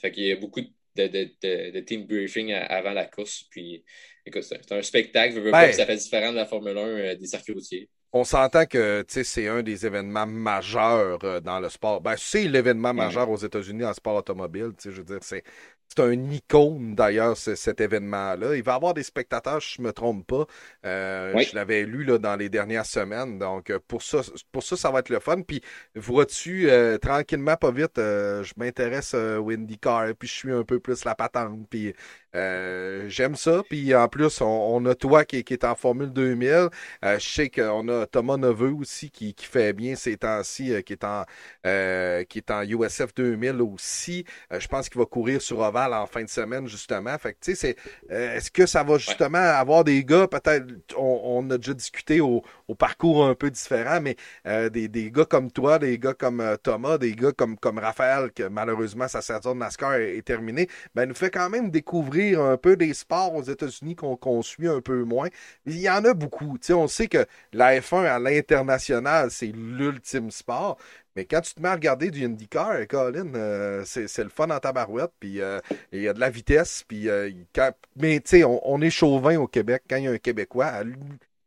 [0.00, 3.44] fait qu'il y a beaucoup de, de, de, de team briefing avant la course.
[3.50, 3.84] Puis,
[4.26, 5.34] écoute, c'est c'est un spectacle.
[5.34, 7.52] Je veux pas Ben, que ça fait différent de la Formule 1 euh, des circuits
[7.54, 7.88] routiers.
[8.12, 12.00] On s'entend que c'est un des événements majeurs euh, dans le sport.
[12.00, 14.72] Ben, c'est l'événement majeur aux États-Unis en sport automobile.
[14.76, 15.44] tu sais, Je veux dire, c'est
[15.92, 18.54] c'est un icône d'ailleurs, ce- cet événement-là.
[18.56, 20.46] Il va y avoir des spectateurs, je me trompe pas.
[20.86, 21.44] Euh, Oui.
[21.50, 23.38] Je l'avais lu là, dans les dernières semaines.
[23.38, 24.20] Donc, euh, pour ça,
[24.52, 25.42] pour ça, ça va être le fun.
[25.42, 25.60] Puis,
[25.96, 30.62] vois-tu, euh, tranquillement, pas vite, euh, je m'intéresse euh, au IndyCar, puis je suis un
[30.64, 31.68] peu plus la patente.
[31.68, 31.92] Puis,
[32.36, 33.62] euh, j'aime ça.
[33.68, 36.68] Puis, en plus, on, on a toi qui, qui est en Formule 2000.
[37.04, 40.82] Euh, je sais qu'on a Thomas Neveu aussi qui, qui fait bien ces temps-ci, euh,
[40.82, 41.24] qui est en
[41.66, 44.24] euh, qui est en USF 2000 aussi.
[44.52, 47.16] Euh, je pense qu'il va courir sur Oval en fin de semaine justement.
[47.18, 47.76] Fait que c'est
[48.10, 50.66] euh, est-ce que ça va justement avoir des gars peut-être
[50.96, 52.42] on, a déjà discuté au,
[52.78, 54.16] parcours un peu différent, mais
[54.46, 57.78] euh, des, des gars comme toi, des gars comme euh, Thomas, des gars comme comme
[57.78, 62.40] Raphaël que malheureusement sa saison de NASCAR est, terminée, ben nous fait quand même découvrir
[62.40, 65.28] un peu des sports aux États-Unis qu'on qu'on suit un peu moins.
[65.66, 66.58] Il y en a beaucoup.
[66.70, 70.78] On sait que la F1 à l'international, c'est l'ultime sport.
[71.20, 74.58] Mais quand tu te mets à regarder du IndyCar, Colin, euh, c'est le fun en
[74.58, 75.60] tabarouette, puis euh,
[75.92, 78.88] il y a de la vitesse, puis euh, quand- mais tu sais, on, on est
[78.88, 80.64] chauvin au Québec quand il y a un Québécois.
[80.64, 80.82] À,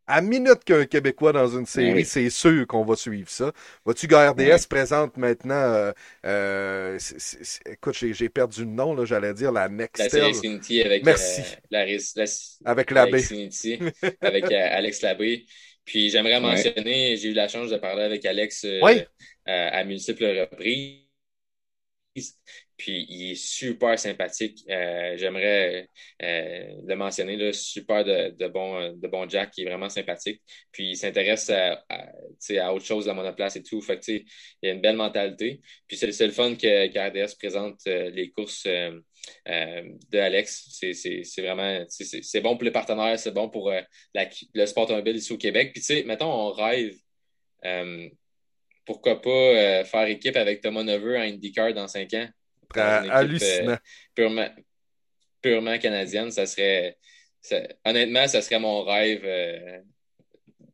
[0.06, 2.04] à minute qu'il y a un Québécois dans une série, oui.
[2.04, 3.50] c'est sûr qu'on va suivre ça.
[3.84, 5.90] Que RDS présente maintenant,
[7.66, 11.42] écoute, j'ai perdu le nom, là, j'allais dire la Nextel, Xfinity avec Merci.
[11.70, 11.92] la, la-
[12.64, 13.24] avec avec l'abbé.
[14.20, 15.46] Avec Alex Labbé.
[15.84, 19.04] Puis j'aimerais mentionner, j'ai eu la chance de parler avec Alex euh, euh,
[19.46, 21.04] à multiples reprises.
[22.76, 24.58] Puis il est super sympathique.
[24.68, 25.88] Euh, j'aimerais
[26.22, 30.42] euh, le mentionner, super de, bon, de bon Jack, qui est vraiment sympathique.
[30.72, 32.06] Puis il s'intéresse à, à,
[32.60, 33.80] à autre chose, la monoplace et tout.
[33.80, 35.60] Fait il a une belle mentalité.
[35.86, 40.66] Puis c'est le fun que, que RDS présente euh, les courses de Alex.
[40.70, 45.38] C'est- vraiment c'est- bon pour les partenaires, c'est bon pour le sport automobile ici au
[45.38, 45.70] Québec.
[45.72, 46.96] Puis tu sais, mettons, on rêve.
[48.84, 52.26] pourquoi pas faire équipe avec Thomas Neveu en IndyCar dans cinq ans?
[52.80, 53.72] Dans une équipe, hallucinant.
[53.72, 53.76] euh,
[54.14, 54.48] purement,
[55.42, 56.96] purement canadienne, ça serait.
[57.40, 59.22] ça- honnêtement, ça serait mon rêve.
[59.24, 59.78] euh,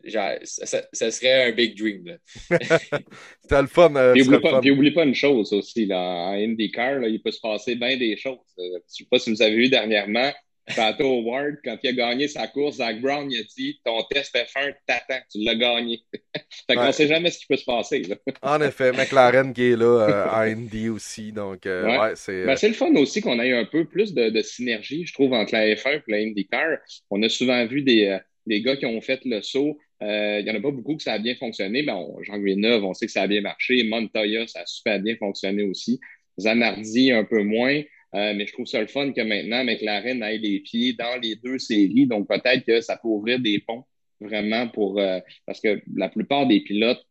[0.04, 2.16] genre, ça, serait un big dream.
[2.50, 2.60] C'était
[3.60, 3.94] le fun.
[3.96, 4.60] euh, Puis oublie pas, fun.
[4.60, 7.96] puis oublie pas une chose aussi, là, en IndyCar, là, il peut se passer bien
[7.96, 8.38] des choses.
[8.56, 10.32] Je sais pas si vous avez vu dernièrement,
[10.76, 14.34] Pato Howard, quand il a gagné sa course, Zach Brown, il a dit Ton test
[14.34, 16.00] F1, t'attends, tu l'as gagné.
[16.66, 18.02] fait qu'on ne sait jamais ce qui peut se passer.
[18.42, 21.32] en effet, McLaren qui est là euh, à Indy aussi.
[21.32, 22.12] Donc, euh, ouais.
[22.14, 22.44] c'est.
[22.44, 25.54] Ben, c'est le fun aussi qu'on ait un peu plus de, synergie, je trouve, entre
[25.54, 26.78] la F1 et la IndyCar.
[27.10, 29.78] On a souvent vu des, des gars qui ont fait le saut.
[30.00, 31.82] Il n'y en a pas beaucoup que ça a bien fonctionné.
[31.82, 31.92] mais
[32.22, 33.84] Jean Villeneuve, on sait que ça a bien marché.
[33.84, 36.00] Montoya, ça a super bien fonctionné aussi.
[36.38, 37.82] Zanardi, un peu moins.
[38.14, 41.36] Euh, mais je trouve ça le fun que maintenant McLaren ait les pieds dans les
[41.36, 42.06] deux séries.
[42.06, 43.84] Donc peut-être que ça peut ouvrir des ponts
[44.20, 47.02] vraiment pour euh, parce que la plupart des pilotes,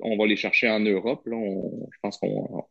[0.00, 1.26] on va les chercher en Europe.
[1.26, 1.36] Là.
[1.92, 2.64] je pense qu'on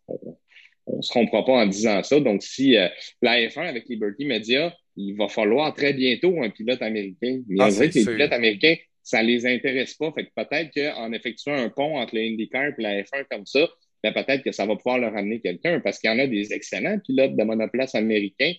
[0.88, 2.19] on, se trompera pas en disant ça.
[2.19, 2.88] Donc si euh,
[3.21, 7.41] la F1 avec Liberty Media, il va falloir très bientôt un pilote américain.
[7.47, 10.11] Mais ah, on dirait que les pilotes américains, ça les intéresse pas.
[10.13, 13.69] Fait que peut-être qu'en effectuant un pont entre le IndyCar et la F1 comme ça,
[14.04, 16.54] ben, peut-être que ça va pouvoir leur amener quelqu'un parce qu'il y en a des
[16.54, 18.54] excellents pilotes de monoplace américains,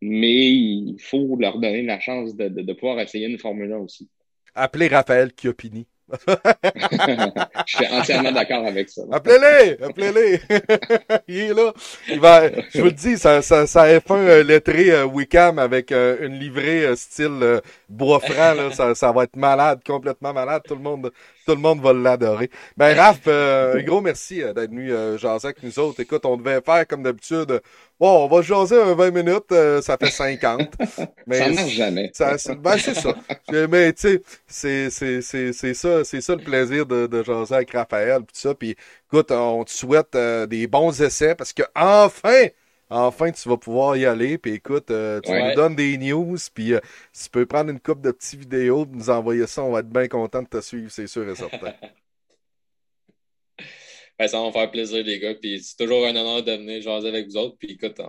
[0.00, 4.10] mais il faut leur donner la chance de, de, pouvoir essayer une Formule 1 aussi.
[4.54, 5.86] Appelez Raphaël Chiopini.
[6.28, 9.02] je suis entièrement d'accord avec ça.
[9.10, 9.82] Appelez-les!
[9.82, 10.40] Appelez-les!
[11.28, 11.72] il est là.
[12.08, 15.90] Il va, je vous le dis, ça, ça, ça F1 euh, lettré euh, Wicam avec
[15.90, 20.62] euh, une livrée style bois franc, là, ça, ça va être malade, complètement malade.
[20.66, 21.12] Tout le monde,
[21.46, 22.50] tout le monde va l'adorer.
[22.76, 26.00] Ben, Raph, un gros merci d'être venu jaser avec nous autres.
[26.00, 27.60] Écoute, on devait faire comme d'habitude.
[27.98, 30.72] Bon, on va jaser un 20 minutes, ça fait 50.
[31.26, 32.10] Mais ça marche jamais.
[32.14, 33.14] Ça, ben, c'est ça.
[33.68, 38.26] Mais, tu sais, c'est ça c'est ça le plaisir de, de jaser avec Raphaël, tout
[38.34, 38.54] ça.
[38.54, 38.76] Puis
[39.08, 42.46] écoute, on te souhaite euh, des bons essais parce que enfin,
[42.92, 44.38] enfin, tu vas pouvoir y aller.
[44.38, 46.36] Puis écoute, euh, tu nous donnes des news.
[46.54, 46.80] Puis euh,
[47.12, 49.88] si tu peux prendre une coupe de petites vidéos, nous envoyer ça, on va être
[49.88, 51.74] bien content de te suivre, c'est sûr et certain.
[54.18, 55.34] ben, ça va me faire plaisir, les gars.
[55.34, 57.56] Puis c'est toujours un honneur de venir jaser avec vous autres.
[57.58, 58.00] Puis écoute,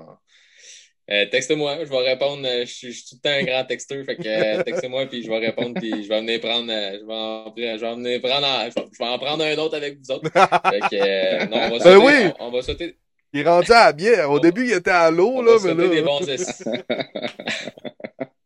[1.12, 2.48] euh, texte-moi, je vais répondre.
[2.48, 5.30] Euh, je, suis tout le temps un grand texteur, fait que euh, texte-moi puis je
[5.30, 9.04] vais répondre puis je vais venir prendre, je vais en, je vais venir prendre, je,
[9.04, 10.32] vais, en prendre un autre avec vous autres.
[10.32, 12.96] Fait que non, on va ben on, va sauter.
[13.34, 14.28] Il est rendu à bien.
[14.28, 15.88] Au début, il était à l'eau là, mais là.
[15.88, 16.64] des bons essais.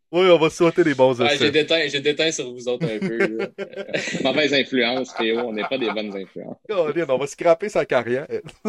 [0.10, 1.38] Oui, on va sauter des bons essais.
[1.38, 3.52] j'ai déteint, j'ai déteint sur vous autres un peu.
[4.24, 5.40] Mauvaise influence, Théo.
[5.40, 6.56] On n'est pas des bonnes influences.
[6.70, 8.26] on va scraper sa carrière.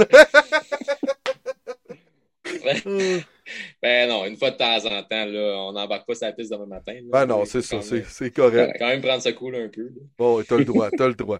[3.81, 6.66] ben non, une fois de temps en temps, là, on n'embarque pas sa piste demain
[6.66, 6.99] matin.
[7.05, 8.75] ben non, c'est ça, c'est correct.
[8.81, 9.93] Quand même prendre ça cool un peu.
[10.19, 11.39] Bon, t'as le droit, t'as le droit.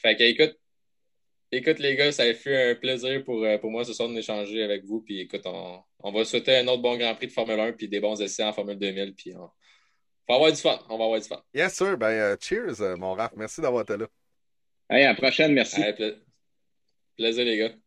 [0.00, 0.56] fait que écoute,
[1.52, 4.62] écoute les gars, ça a fait un plaisir pour, euh, pour moi ce soir d'échanger
[4.62, 5.00] avec vous.
[5.00, 7.88] Puis écoute, on, on, va souhaiter un autre bon Grand Prix de Formule 1 puis
[7.88, 9.14] des bons essais en Formule 2000.
[9.14, 9.50] Puis on,
[10.28, 10.78] va avoir du fun.
[10.88, 11.42] On va avoir du fun.
[11.54, 11.96] Yes, sir.
[11.96, 13.32] Ben, euh, cheers, euh, mon Raph.
[13.36, 14.06] Merci d'avoir été là.
[14.88, 15.52] Allez, à la prochaine.
[15.52, 15.82] Merci.
[17.16, 17.81] plaisir, les gars.